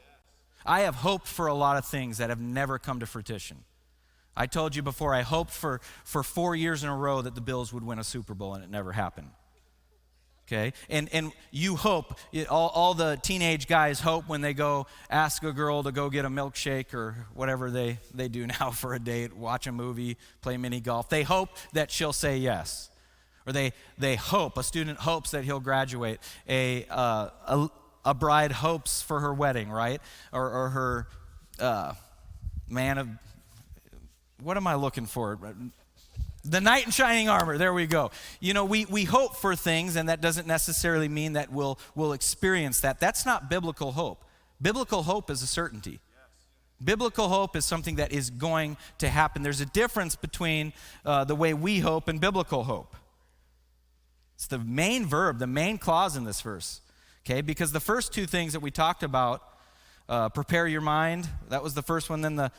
[0.65, 3.63] I have hoped for a lot of things that have never come to fruition.
[4.35, 7.41] I told you before, I hoped for, for four years in a row that the
[7.41, 9.31] Bills would win a Super Bowl, and it never happened
[10.47, 10.73] okay?
[10.89, 12.17] And and you hope
[12.49, 16.25] all, all the teenage guys hope when they go ask a girl to go get
[16.25, 20.57] a milkshake or whatever they they do now for a date watch a movie play
[20.57, 22.89] mini golf they hope that she'll say yes.
[23.45, 26.19] Or they they hope a student hopes that he'll graduate.
[26.49, 27.69] A uh, a,
[28.03, 30.01] a, bride hopes for her wedding right?
[30.33, 31.07] Or, or her
[31.59, 31.93] uh,
[32.69, 33.07] man of
[34.41, 35.39] what am i looking for
[36.49, 38.11] the knight in shining armor, there we go.
[38.39, 42.13] You know, we, we hope for things, and that doesn't necessarily mean that we'll, we'll
[42.13, 42.99] experience that.
[42.99, 44.23] That's not biblical hope.
[44.61, 45.99] Biblical hope is a certainty.
[46.83, 49.41] Biblical hope is something that is going to happen.
[49.41, 50.73] There's a difference between
[51.05, 52.95] uh, the way we hope and biblical hope.
[54.35, 56.81] It's the main verb, the main clause in this verse,
[57.25, 57.41] okay?
[57.41, 59.41] Because the first two things that we talked about,
[60.07, 62.51] uh, prepare your mind, that was the first one, then the,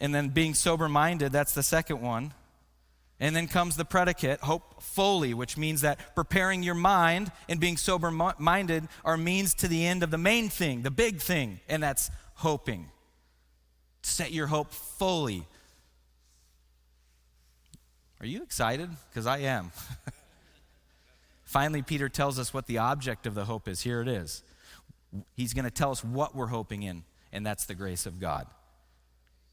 [0.00, 2.32] and then being sober minded, that's the second one.
[3.20, 7.76] And then comes the predicate, hope fully, which means that preparing your mind and being
[7.76, 11.82] sober minded are means to the end of the main thing, the big thing, and
[11.82, 12.88] that's hoping.
[14.02, 15.46] Set your hope fully.
[18.20, 18.88] Are you excited?
[19.10, 19.70] Because I am.
[21.44, 23.82] Finally, Peter tells us what the object of the hope is.
[23.82, 24.42] Here it is.
[25.34, 28.46] He's going to tell us what we're hoping in, and that's the grace of God.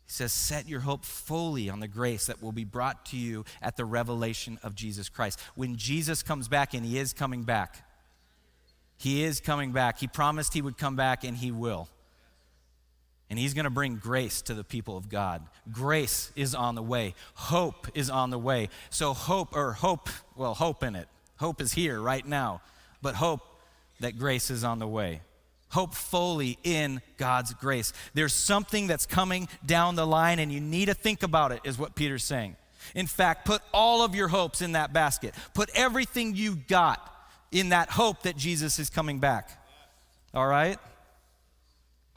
[0.07, 3.43] He says, Set your hope fully on the grace that will be brought to you
[3.61, 5.37] at the revelation of Jesus Christ.
[5.55, 7.85] When Jesus comes back, and He is coming back,
[8.97, 9.99] He is coming back.
[9.99, 11.89] He promised He would come back, and He will.
[13.29, 15.43] And He's going to bring grace to the people of God.
[15.69, 18.69] Grace is on the way, hope is on the way.
[18.89, 21.09] So, hope, or hope, well, hope in it.
[21.35, 22.61] Hope is here right now,
[23.01, 23.41] but hope
[23.99, 25.21] that grace is on the way.
[25.69, 27.93] Hope fully in God's grace.
[28.13, 31.77] There's something that's coming down the line, and you need to think about it, is
[31.77, 32.55] what Peter's saying.
[32.95, 35.33] In fact, put all of your hopes in that basket.
[35.53, 37.01] Put everything you got
[37.51, 39.49] in that hope that Jesus is coming back.
[40.33, 40.79] All right?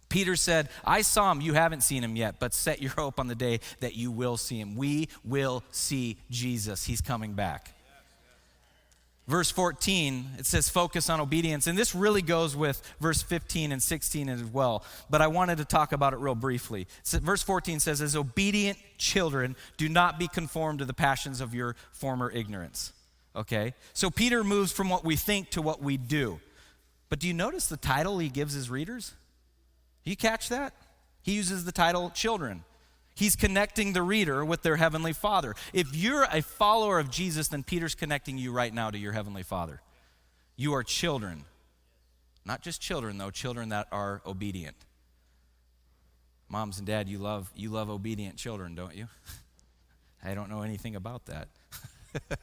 [0.08, 3.28] Peter said, I saw him, you haven't seen him yet, but set your hope on
[3.28, 4.74] the day that you will see him.
[4.74, 6.84] We will see Jesus.
[6.84, 7.74] He's coming back
[9.30, 11.66] verse 14, it says focus on obedience.
[11.66, 14.84] And this really goes with verse 15 and 16 as well.
[15.08, 16.88] But I wanted to talk about it real briefly.
[17.04, 21.54] So verse 14 says, As obedient children, do not be conformed to the passions of
[21.54, 22.92] your former ignorance.
[23.34, 23.74] Okay?
[23.94, 26.40] So Peter moves from what we think to what we do.
[27.08, 29.14] But do you notice the title he gives his readers?
[30.04, 30.74] You catch that?
[31.22, 32.64] He uses the title children.
[33.20, 35.54] He's connecting the reader with their heavenly Father.
[35.74, 39.42] If you're a follower of Jesus, then Peter's connecting you right now to your heavenly
[39.42, 39.82] Father.
[40.56, 41.44] You are children.
[42.46, 44.74] Not just children, though, children that are obedient.
[46.48, 49.06] Moms and dad, you love, you love obedient children, don't you?
[50.24, 51.48] I don't know anything about that.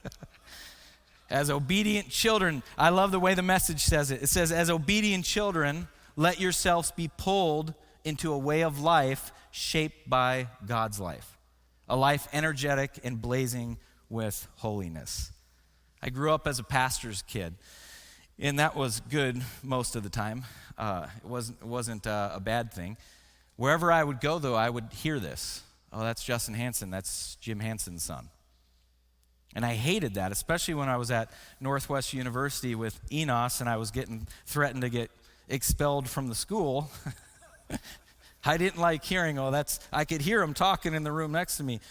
[1.31, 4.21] as obedient children, I love the way the message says it.
[4.21, 10.07] It says, as obedient children, let yourselves be pulled into a way of life shaped
[10.07, 11.35] by God's life,
[11.89, 15.31] a life energetic and blazing with holiness.
[16.01, 17.55] I grew up as a pastor's kid,
[18.37, 20.45] and that was good most of the time.
[20.77, 22.97] Uh, it wasn't, it wasn't uh, a bad thing.
[23.55, 25.63] Wherever I would go, though, I would hear this.
[25.91, 26.91] Oh, that's Justin Hanson.
[26.91, 28.29] That's Jim Hanson's son.
[29.55, 33.77] And I hated that, especially when I was at Northwest University with Enos and I
[33.77, 35.09] was getting threatened to get
[35.49, 36.91] expelled from the school.
[38.47, 41.57] I didn't like hearing, oh, that's, I could hear him talking in the room next
[41.57, 41.81] to me.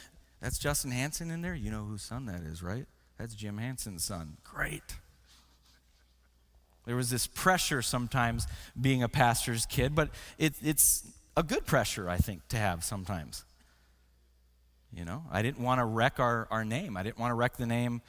[0.40, 1.54] That's Justin Hanson in there?
[1.54, 2.86] You know whose son that is, right?
[3.18, 4.38] That's Jim Hanson's son.
[4.42, 4.82] Great.
[6.86, 8.46] There was this pressure sometimes
[8.80, 13.44] being a pastor's kid, but it, it's a good pressure, I think, to have sometimes.
[14.92, 16.96] You know, I didn't want to wreck our, our name.
[16.96, 18.00] I didn't want to wreck the name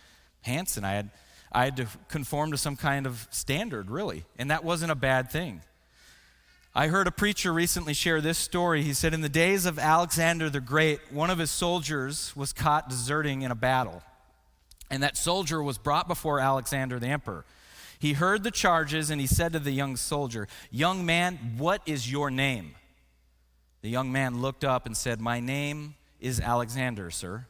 [0.41, 0.85] Hanson.
[0.85, 1.09] I had,
[1.51, 5.31] I had to conform to some kind of standard, really, and that wasn't a bad
[5.31, 5.61] thing.
[6.77, 8.83] I heard a preacher recently share this story.
[8.83, 12.87] He said, In the days of Alexander the Great, one of his soldiers was caught
[12.87, 14.03] deserting in a battle.
[14.91, 17.45] And that soldier was brought before Alexander the emperor.
[17.97, 22.11] He heard the charges and he said to the young soldier, Young man, what is
[22.11, 22.75] your name?
[23.81, 27.47] The young man looked up and said, My name is Alexander, sir.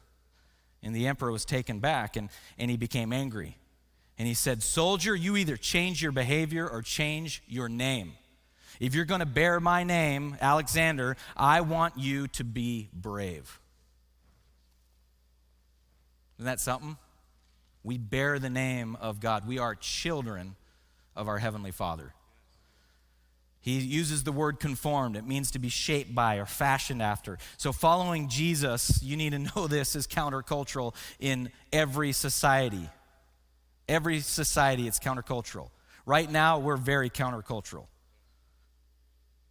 [0.81, 3.57] And the emperor was taken back and, and he became angry.
[4.17, 8.13] And he said, Soldier, you either change your behavior or change your name.
[8.79, 13.59] If you're going to bear my name, Alexander, I want you to be brave.
[16.37, 16.97] Isn't that something?
[17.83, 19.47] We bear the name of God.
[19.47, 20.55] We are children
[21.15, 22.13] of our Heavenly Father.
[23.59, 25.17] He uses the word conformed.
[25.17, 27.37] It means to be shaped by or fashioned after.
[27.57, 32.89] So, following Jesus, you need to know this is countercultural in every society.
[33.89, 35.69] Every society, it's countercultural.
[36.05, 37.87] Right now, we're very countercultural.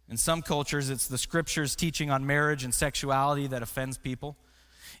[0.09, 4.37] In some cultures, it's the scriptures teaching on marriage and sexuality that offends people.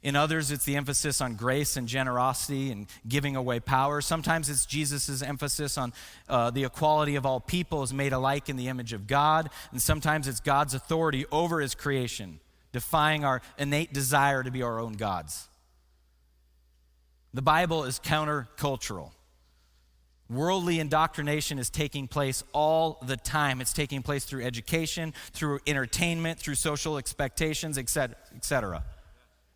[0.03, 4.01] In others, it's the emphasis on grace and generosity and giving away power.
[4.01, 5.93] Sometimes it's Jesus' emphasis on
[6.29, 9.49] uh, the equality of all people is made alike in the image of God.
[9.71, 12.39] And sometimes it's God's authority over his creation,
[12.73, 15.47] defying our innate desire to be our own gods.
[17.33, 19.11] The Bible is countercultural.
[20.29, 23.61] Worldly indoctrination is taking place all the time.
[23.61, 28.83] It's taking place through education, through entertainment, through social expectations, etc.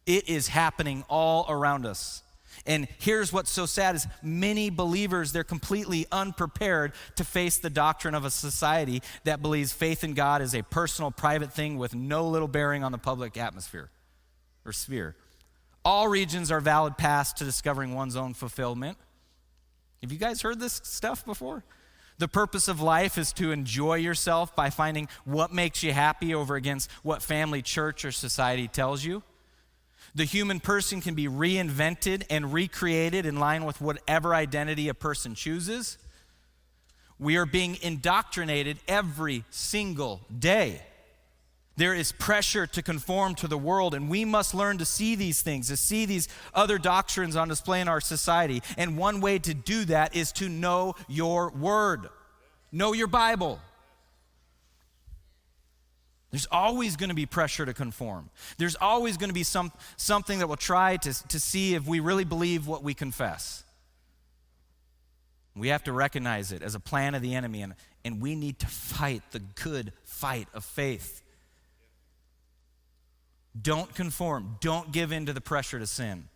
[0.06, 2.24] It is happening all around us.
[2.66, 8.14] And here's what's so sad is many believers they're completely unprepared to face the doctrine
[8.14, 12.28] of a society that believes faith in God is a personal private thing with no
[12.28, 13.90] little bearing on the public atmosphere
[14.66, 15.16] or sphere.
[15.84, 18.98] All regions are valid paths to discovering one's own fulfillment.
[20.02, 21.64] Have you guys heard this stuff before?
[22.18, 26.56] The purpose of life is to enjoy yourself by finding what makes you happy over
[26.56, 29.24] against what family, church, or society tells you.
[30.14, 35.36] The human person can be reinvented and recreated in line with whatever identity a person
[35.36, 35.98] chooses.
[37.18, 40.82] We are being indoctrinated every single day.
[41.82, 45.42] There is pressure to conform to the world, and we must learn to see these
[45.42, 48.62] things, to see these other doctrines on display in our society.
[48.78, 52.08] And one way to do that is to know your word,
[52.72, 53.60] know your Bible.
[56.30, 58.30] There's always going to be pressure to conform.
[58.60, 62.00] There's always going to be some, something that will try to, to see if we
[62.00, 63.64] really believe what we confess.
[65.56, 67.74] We have to recognize it as a plan of the enemy, and,
[68.06, 71.24] and we need to fight the good fight of faith.
[73.60, 74.58] Don't conform.
[74.62, 76.28] Don't give in to the pressure to sin.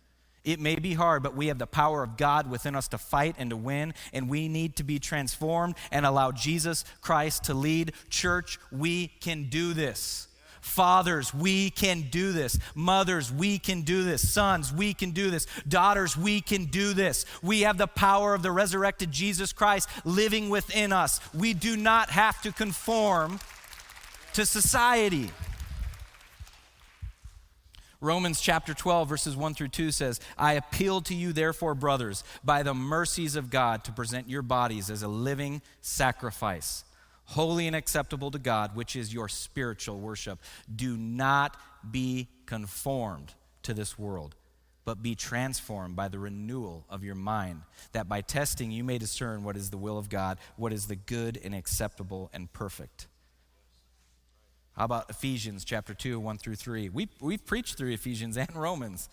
[0.44, 3.34] It may be hard, but we have the power of God within us to fight
[3.36, 7.92] and to win, and we need to be transformed and allow Jesus Christ to lead.
[8.10, 10.28] Church, we can do this.
[10.60, 12.58] Fathers, we can do this.
[12.74, 14.32] Mothers, we can do this.
[14.32, 15.46] Sons, we can do this.
[15.66, 17.24] Daughters, we can do this.
[17.42, 21.20] We have the power of the resurrected Jesus Christ living within us.
[21.32, 23.40] We do not have to conform
[24.34, 25.30] to society.
[28.00, 32.62] Romans chapter 12, verses 1 through 2 says, I appeal to you, therefore, brothers, by
[32.62, 36.84] the mercies of God, to present your bodies as a living sacrifice,
[37.24, 40.38] holy and acceptable to God, which is your spiritual worship.
[40.74, 41.56] Do not
[41.90, 44.34] be conformed to this world,
[44.84, 49.42] but be transformed by the renewal of your mind, that by testing you may discern
[49.42, 53.08] what is the will of God, what is the good and acceptable and perfect.
[54.76, 56.90] How about Ephesians chapter 2, 1 through 3?
[56.90, 59.08] We, we've preached through Ephesians and Romans.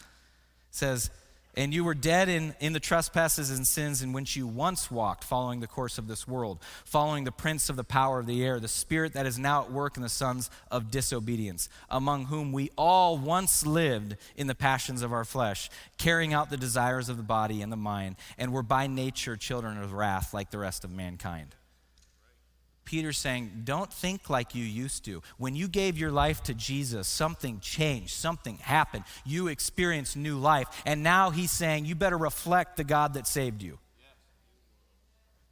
[0.69, 1.09] It says,
[1.55, 5.23] And you were dead in, in the trespasses and sins in which you once walked,
[5.23, 8.59] following the course of this world, following the prince of the power of the air,
[8.59, 12.69] the spirit that is now at work in the sons of disobedience, among whom we
[12.77, 17.23] all once lived in the passions of our flesh, carrying out the desires of the
[17.23, 20.91] body and the mind, and were by nature children of wrath like the rest of
[20.91, 21.55] mankind.
[22.85, 25.21] Peter's saying, don't think like you used to.
[25.37, 29.05] When you gave your life to Jesus, something changed, something happened.
[29.25, 30.67] You experienced new life.
[30.85, 33.79] And now he's saying, you better reflect the God that saved you.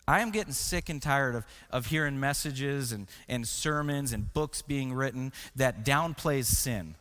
[0.07, 4.61] I am getting sick and tired of, of hearing messages and, and sermons and books
[4.61, 6.95] being written that downplays sin.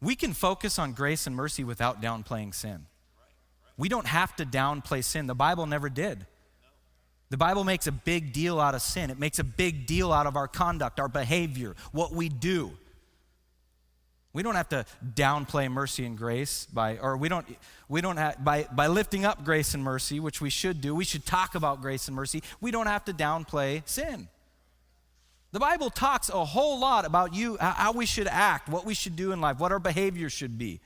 [0.00, 2.86] We can focus on grace and mercy without downplaying sin.
[3.76, 5.26] We don't have to downplay sin.
[5.26, 6.26] The Bible never did.
[7.32, 9.08] The Bible makes a big deal out of sin.
[9.08, 12.72] It makes a big deal out of our conduct, our behavior, what we do.
[14.34, 17.46] We don't have to downplay mercy and grace by, or we don't,
[17.88, 20.94] we don't have, by, by lifting up grace and mercy, which we should do.
[20.94, 22.42] We should talk about grace and mercy.
[22.60, 24.28] We don't have to downplay sin.
[25.52, 29.16] The Bible talks a whole lot about you, how we should act, what we should
[29.16, 30.80] do in life, what our behavior should be.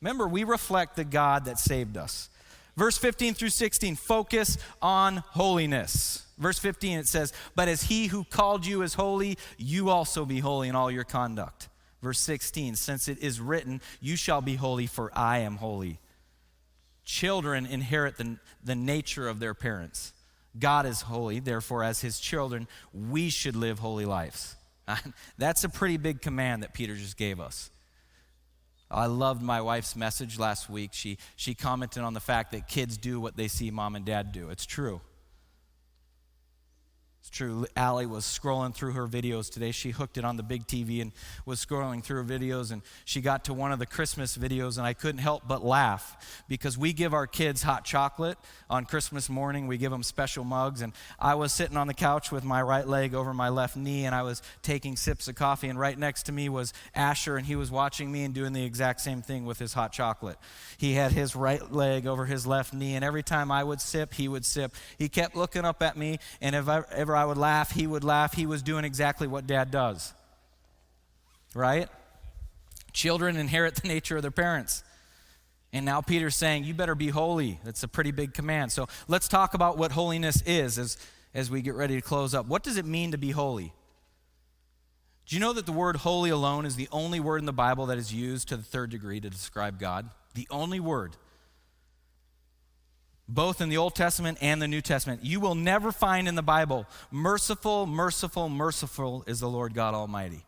[0.00, 2.30] Remember, we reflect the God that saved us.
[2.76, 6.26] Verse 15 through 16, focus on holiness.
[6.38, 10.40] Verse 15, it says, But as he who called you is holy, you also be
[10.40, 11.68] holy in all your conduct.
[12.02, 16.00] Verse 16, since it is written, You shall be holy, for I am holy.
[17.04, 20.12] Children inherit the, the nature of their parents.
[20.58, 24.56] God is holy, therefore, as his children, we should live holy lives.
[25.38, 27.70] That's a pretty big command that Peter just gave us.
[28.94, 30.90] I loved my wife's message last week.
[30.92, 34.32] She, she commented on the fact that kids do what they see mom and dad
[34.32, 34.50] do.
[34.50, 35.00] It's true.
[37.24, 37.64] It's true.
[37.74, 39.70] Allie was scrolling through her videos today.
[39.70, 41.10] She hooked it on the big TV and
[41.46, 42.70] was scrolling through her videos.
[42.70, 46.44] And she got to one of the Christmas videos, and I couldn't help but laugh
[46.48, 48.36] because we give our kids hot chocolate
[48.68, 49.66] on Christmas morning.
[49.66, 50.82] We give them special mugs.
[50.82, 54.04] And I was sitting on the couch with my right leg over my left knee,
[54.04, 55.68] and I was taking sips of coffee.
[55.68, 58.66] And right next to me was Asher, and he was watching me and doing the
[58.66, 60.36] exact same thing with his hot chocolate.
[60.76, 64.12] He had his right leg over his left knee, and every time I would sip,
[64.12, 64.74] he would sip.
[64.98, 67.86] He kept looking up at me, and if I ever whenever I would laugh, he
[67.86, 68.34] would laugh.
[68.34, 70.12] He was doing exactly what dad does.
[71.54, 71.88] Right?
[72.92, 74.82] Children inherit the nature of their parents.
[75.72, 77.60] And now Peter's saying, You better be holy.
[77.64, 78.72] That's a pretty big command.
[78.72, 80.96] So let's talk about what holiness is as,
[81.34, 82.46] as we get ready to close up.
[82.46, 83.72] What does it mean to be holy?
[85.26, 87.86] Do you know that the word holy alone is the only word in the Bible
[87.86, 90.10] that is used to the third degree to describe God?
[90.34, 91.16] The only word
[93.28, 95.24] both in the Old Testament and the New Testament.
[95.24, 100.44] You will never find in the Bible, merciful, merciful, merciful is the Lord God Almighty.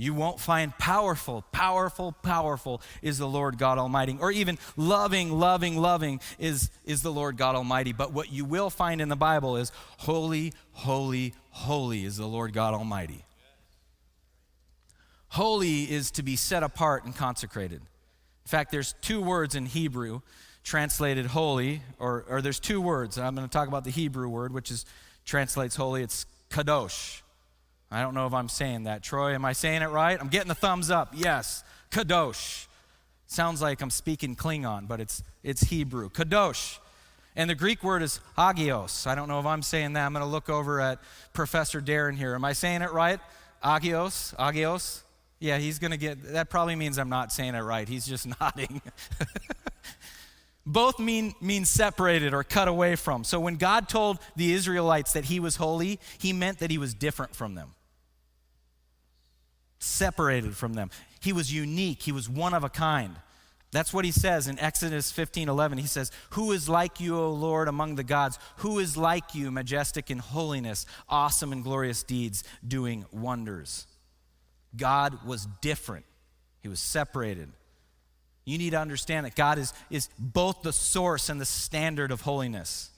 [0.00, 4.16] You won't find powerful, powerful, powerful is the Lord God Almighty.
[4.18, 7.92] Or even loving, loving, loving is, is the Lord God Almighty.
[7.92, 12.54] But what you will find in the Bible is holy, holy, holy is the Lord
[12.54, 13.26] God Almighty.
[15.28, 17.82] Holy is to be set apart and consecrated.
[17.82, 20.22] In fact, there's two words in Hebrew
[20.70, 23.18] translated holy, or, or there's two words.
[23.18, 24.86] and I'm going to talk about the Hebrew word, which is
[25.24, 26.00] translates holy.
[26.00, 27.22] It's kadosh.
[27.90, 29.02] I don't know if I'm saying that.
[29.02, 30.16] Troy, am I saying it right?
[30.20, 31.12] I'm getting the thumbs up.
[31.12, 31.64] Yes.
[31.90, 32.68] Kadosh.
[33.26, 36.08] Sounds like I'm speaking Klingon, but it's, it's Hebrew.
[36.08, 36.78] Kadosh.
[37.34, 39.08] And the Greek word is agios.
[39.08, 40.06] I don't know if I'm saying that.
[40.06, 41.00] I'm going to look over at
[41.32, 42.36] Professor Darren here.
[42.36, 43.18] Am I saying it right?
[43.64, 44.36] Agios?
[44.36, 45.02] Agios?
[45.40, 47.88] Yeah, he's going to get, that probably means I'm not saying it right.
[47.88, 48.80] He's just nodding.
[50.66, 53.24] Both mean, mean separated or cut away from.
[53.24, 56.94] So when God told the Israelites that he was holy, he meant that he was
[56.94, 57.74] different from them
[59.80, 60.90] separated from them.
[61.20, 63.16] He was unique, he was one of a kind.
[63.72, 65.78] That's what he says in Exodus 15 11.
[65.78, 68.38] He says, Who is like you, O Lord, among the gods?
[68.58, 73.86] Who is like you, majestic in holiness, awesome in glorious deeds, doing wonders?
[74.76, 76.04] God was different,
[76.62, 77.50] he was separated.
[78.44, 82.22] You need to understand that God is, is both the source and the standard of
[82.22, 82.90] holiness.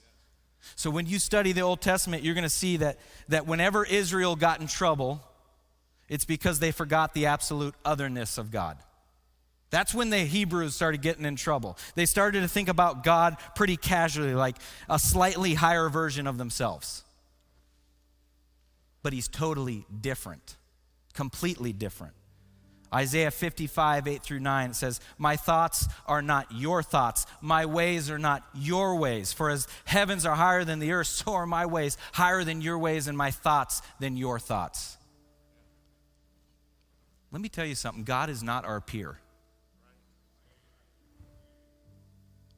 [0.75, 4.35] So when you study the Old Testament, you're going to see that, that whenever Israel
[4.35, 5.21] got in trouble,
[6.07, 8.77] it's because they forgot the absolute otherness of God.
[9.69, 11.77] That's when the Hebrews started getting in trouble.
[11.95, 17.03] They started to think about God pretty casually, like a slightly higher version of themselves.
[19.01, 20.57] But he's totally different,
[21.13, 22.13] completely different.
[22.93, 27.25] Isaiah 55, 8 through 9 says, My thoughts are not your thoughts.
[27.41, 29.33] My ways are not your ways.
[29.33, 32.77] For as heavens are higher than the earth, so are my ways higher than your
[32.77, 34.97] ways, and my thoughts than your thoughts.
[37.31, 39.17] Let me tell you something God is not our peer.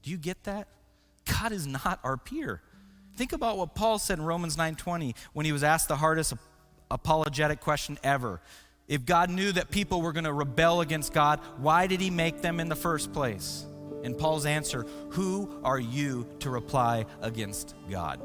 [0.03, 0.67] Do you get that?
[1.25, 2.61] God is not our peer.
[3.15, 6.33] Think about what Paul said in Romans 9:20 when he was asked the hardest
[6.91, 8.41] apologetic question ever.
[8.87, 12.41] If God knew that people were going to rebel against God, why did he make
[12.41, 13.65] them in the first place?
[14.03, 18.21] And Paul's answer, who are you to reply against God?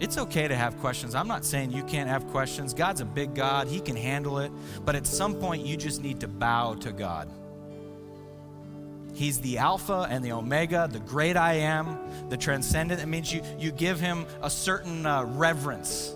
[0.00, 1.14] It's okay to have questions.
[1.14, 2.72] I'm not saying you can't have questions.
[2.72, 4.52] God's a big God, He can handle it.
[4.84, 7.30] But at some point, you just need to bow to God.
[9.12, 11.98] He's the Alpha and the Omega, the great I am,
[12.28, 13.02] the transcendent.
[13.02, 16.14] It means you, you give Him a certain uh, reverence.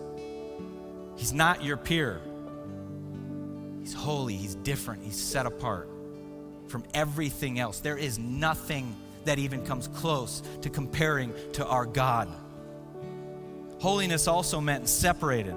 [1.23, 2.21] He's not your peer.
[3.79, 5.89] He's holy, He's different, He's set apart
[6.67, 7.79] from everything else.
[7.79, 12.29] There is nothing that even comes close to comparing to our God.
[13.79, 15.55] Holiness also meant separated.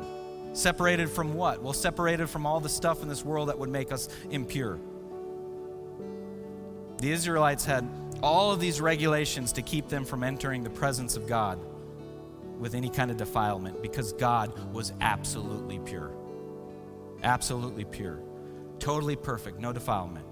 [0.53, 1.63] Separated from what?
[1.63, 4.77] Well, separated from all the stuff in this world that would make us impure.
[6.99, 7.89] The Israelites had
[8.21, 11.57] all of these regulations to keep them from entering the presence of God
[12.59, 16.11] with any kind of defilement because God was absolutely pure.
[17.23, 18.19] Absolutely pure.
[18.79, 20.25] Totally perfect, no defilement.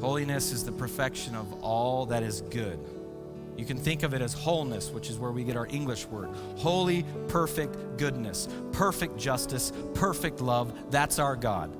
[0.00, 2.78] Holiness is the perfection of all that is good.
[3.56, 6.30] You can think of it as wholeness, which is where we get our English word.
[6.56, 10.72] Holy, perfect goodness, perfect justice, perfect love.
[10.90, 11.70] That's our God.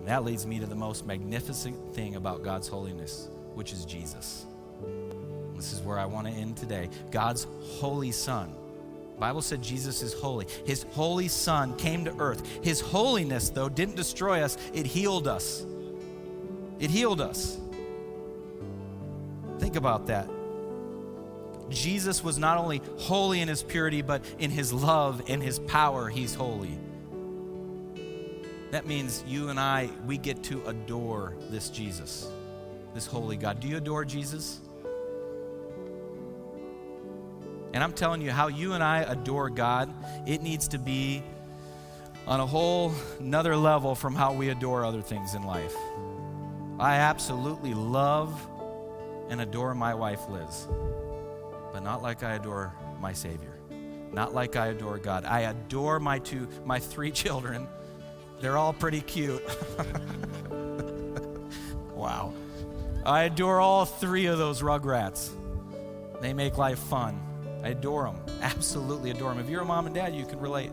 [0.00, 4.46] And that leads me to the most magnificent thing about God's holiness, which is Jesus.
[5.62, 6.90] This is where I want to end today.
[7.12, 7.46] God's
[7.78, 8.52] holy Son.
[9.16, 10.48] Bible said Jesus is holy.
[10.66, 12.44] His holy Son came to earth.
[12.64, 15.64] His holiness, though, didn't destroy us, it healed us.
[16.80, 17.60] It healed us.
[19.60, 20.28] Think about that.
[21.70, 26.08] Jesus was not only holy in his purity, but in his love and his power,
[26.08, 26.76] he's holy.
[28.72, 32.28] That means you and I, we get to adore this Jesus,
[32.94, 33.60] this holy God.
[33.60, 34.60] Do you adore Jesus?
[37.72, 39.92] And I'm telling you, how you and I adore God,
[40.26, 41.22] it needs to be
[42.26, 45.74] on a whole another level from how we adore other things in life.
[46.78, 48.48] I absolutely love
[49.28, 50.68] and adore my wife, Liz,
[51.72, 53.58] but not like I adore my Savior,
[54.12, 55.24] not like I adore God.
[55.24, 57.66] I adore my two, my three children.
[58.40, 59.42] They're all pretty cute.
[61.94, 62.32] wow.
[63.04, 65.30] I adore all three of those rugrats.
[66.20, 67.20] They make life fun.
[67.62, 68.16] I adore them.
[68.42, 69.38] Absolutely adore them.
[69.38, 70.72] If you're a mom and dad, you can relate.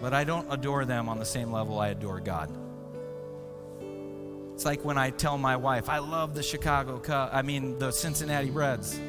[0.00, 2.50] But I don't adore them on the same level I adore God.
[4.54, 7.90] It's like when I tell my wife, I love the Chicago Cubs, I mean, the
[7.90, 9.00] Cincinnati Reds.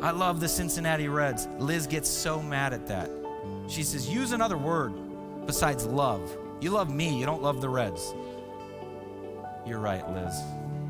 [0.00, 1.46] I love the Cincinnati Reds.
[1.58, 3.10] Liz gets so mad at that.
[3.68, 4.94] She says, use another word
[5.46, 6.36] besides love.
[6.60, 8.14] You love me, you don't love the Reds.
[9.66, 10.34] You're right, Liz.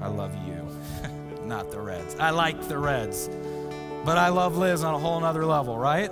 [0.00, 0.66] I love you,
[1.44, 2.14] not the Reds.
[2.16, 3.28] I like the Reds,
[4.04, 6.10] but I love Liz on a whole nother level, right?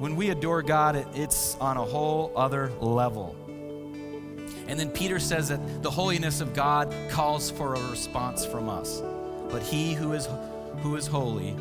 [0.00, 3.36] When we adore God, it, it's on a whole other level.
[4.66, 9.02] And then Peter says that the holiness of God calls for a response from us.
[9.50, 10.28] But he who is
[10.78, 11.56] who is holy,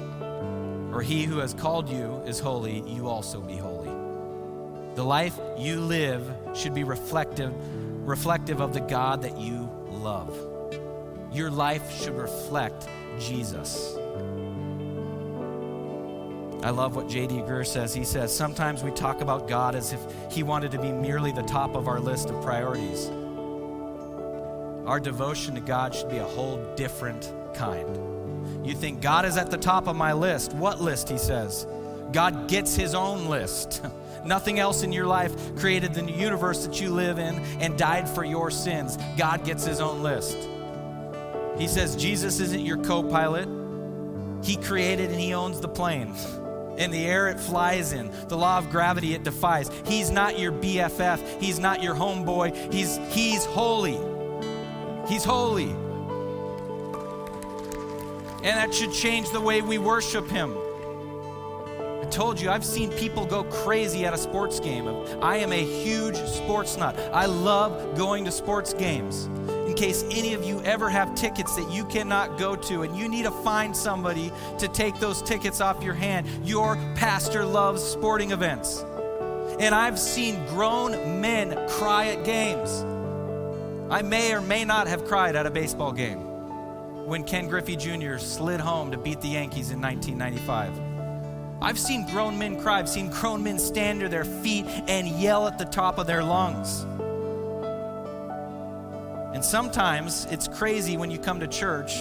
[0.94, 3.90] or he who has called you is holy, you also be holy.
[4.96, 7.54] The life you live should be reflective
[8.08, 10.49] reflective of the God that you love.
[11.32, 12.88] Your life should reflect
[13.20, 13.96] Jesus.
[16.62, 17.36] I love what J.D.
[17.36, 17.94] Greear says.
[17.94, 20.00] He says, Sometimes we talk about God as if
[20.30, 23.10] He wanted to be merely the top of our list of priorities.
[24.86, 28.66] Our devotion to God should be a whole different kind.
[28.66, 30.54] You think God is at the top of my list.
[30.54, 31.08] What list?
[31.08, 31.66] He says.
[32.12, 33.82] God gets His own list.
[34.26, 38.26] Nothing else in your life created the universe that you live in and died for
[38.26, 38.98] your sins.
[39.18, 40.38] God gets His own list.
[41.60, 43.48] He says, Jesus isn't your co pilot.
[44.44, 46.16] He created and He owns the plane
[46.78, 49.70] in the air it flies in, the law of gravity it defies.
[49.86, 52.74] He's not your BFF, he's not your homeboy.
[52.74, 54.00] He's he's holy.
[55.08, 55.70] He's holy.
[58.42, 60.56] And that should change the way we worship him.
[62.02, 64.88] I told you, I've seen people go crazy at a sports game.
[65.22, 66.98] I am a huge sports nut.
[67.12, 69.28] I love going to sports games
[69.80, 73.24] case any of you ever have tickets that you cannot go to and you need
[73.24, 76.28] to find somebody to take those tickets off your hand.
[76.46, 78.84] Your pastor loves sporting events.
[79.58, 82.84] And I've seen grown men cry at games.
[83.90, 86.20] I may or may not have cried at a baseball game
[87.06, 88.18] when Ken Griffey Jr.
[88.18, 90.78] slid home to beat the Yankees in 1995.
[91.62, 92.80] I've seen grown men cry.
[92.80, 96.22] I've seen grown men stand to their feet and yell at the top of their
[96.22, 96.86] lungs.
[99.34, 101.96] And sometimes it's crazy when you come to church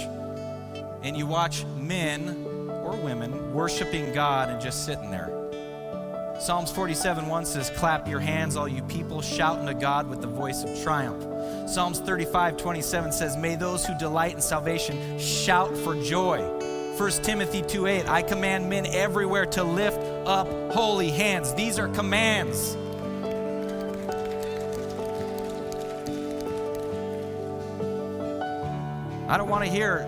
[1.03, 5.35] and you watch men or women worshiping God and just sitting there.
[6.41, 10.29] Psalms 47 1 says, Clap your hands, all you people, shouting to God with the
[10.29, 11.23] voice of triumph.
[11.69, 16.41] Psalms 35 27 says, May those who delight in salvation shout for joy.
[16.97, 21.55] 1 Timothy 2 8, I command men everywhere to lift up holy hands.
[21.55, 22.77] These are commands.
[29.29, 30.07] I don't want to hear,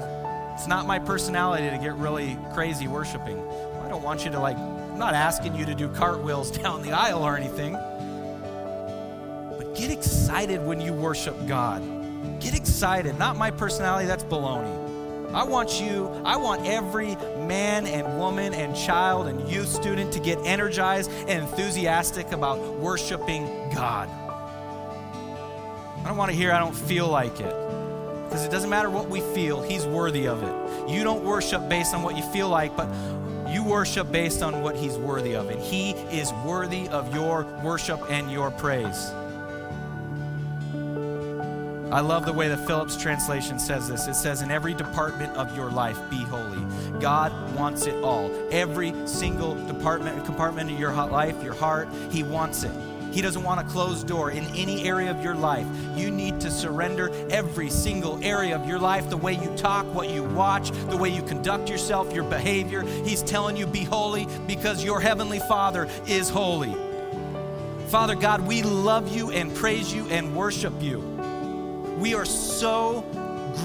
[0.55, 3.39] it's not my personality to get really crazy worshiping.
[3.83, 6.93] I don't want you to, like, I'm not asking you to do cartwheels down the
[6.93, 7.75] aisle or anything.
[9.59, 11.83] But get excited when you worship God.
[12.41, 13.18] Get excited.
[13.18, 15.35] Not my personality, that's baloney.
[15.35, 17.14] I want you, I want every
[17.47, 23.45] man and woman and child and youth student to get energized and enthusiastic about worshiping
[23.75, 24.09] God.
[25.99, 27.70] I don't want to hear I don't feel like it.
[28.31, 30.89] Because it doesn't matter what we feel, He's worthy of it.
[30.89, 32.89] You don't worship based on what you feel like, but
[33.51, 35.51] you worship based on what He's worthy of.
[35.51, 39.11] And He is worthy of your worship and your praise.
[41.91, 44.07] I love the way the Phillips translation says this.
[44.07, 46.64] It says, In every department of your life, be holy.
[47.01, 48.31] God wants it all.
[48.53, 52.70] Every single department, compartment of your life, your heart, He wants it.
[53.13, 55.67] He doesn't want a closed door in any area of your life.
[55.97, 60.11] You need to surrender every single area of your life the way you talk, what
[60.11, 62.83] you watch, the way you conduct yourself, your behavior.
[63.05, 66.75] He's telling you, be holy because your heavenly Father is holy.
[67.89, 71.01] Father God, we love you and praise you and worship you.
[71.99, 73.05] We are so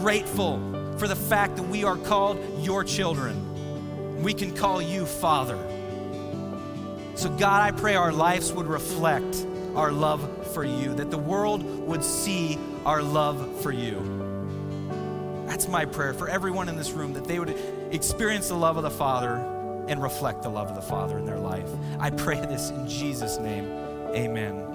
[0.02, 0.60] grateful
[0.98, 4.24] for the fact that we are called your children.
[4.24, 5.58] We can call you Father.
[7.16, 9.46] So, God, I pray our lives would reflect
[9.76, 14.12] our love for you, that the world would see our love for you.
[15.48, 17.56] That's my prayer for everyone in this room, that they would
[17.92, 19.36] experience the love of the Father
[19.88, 21.70] and reflect the love of the Father in their life.
[22.00, 23.66] I pray this in Jesus' name.
[24.14, 24.75] Amen.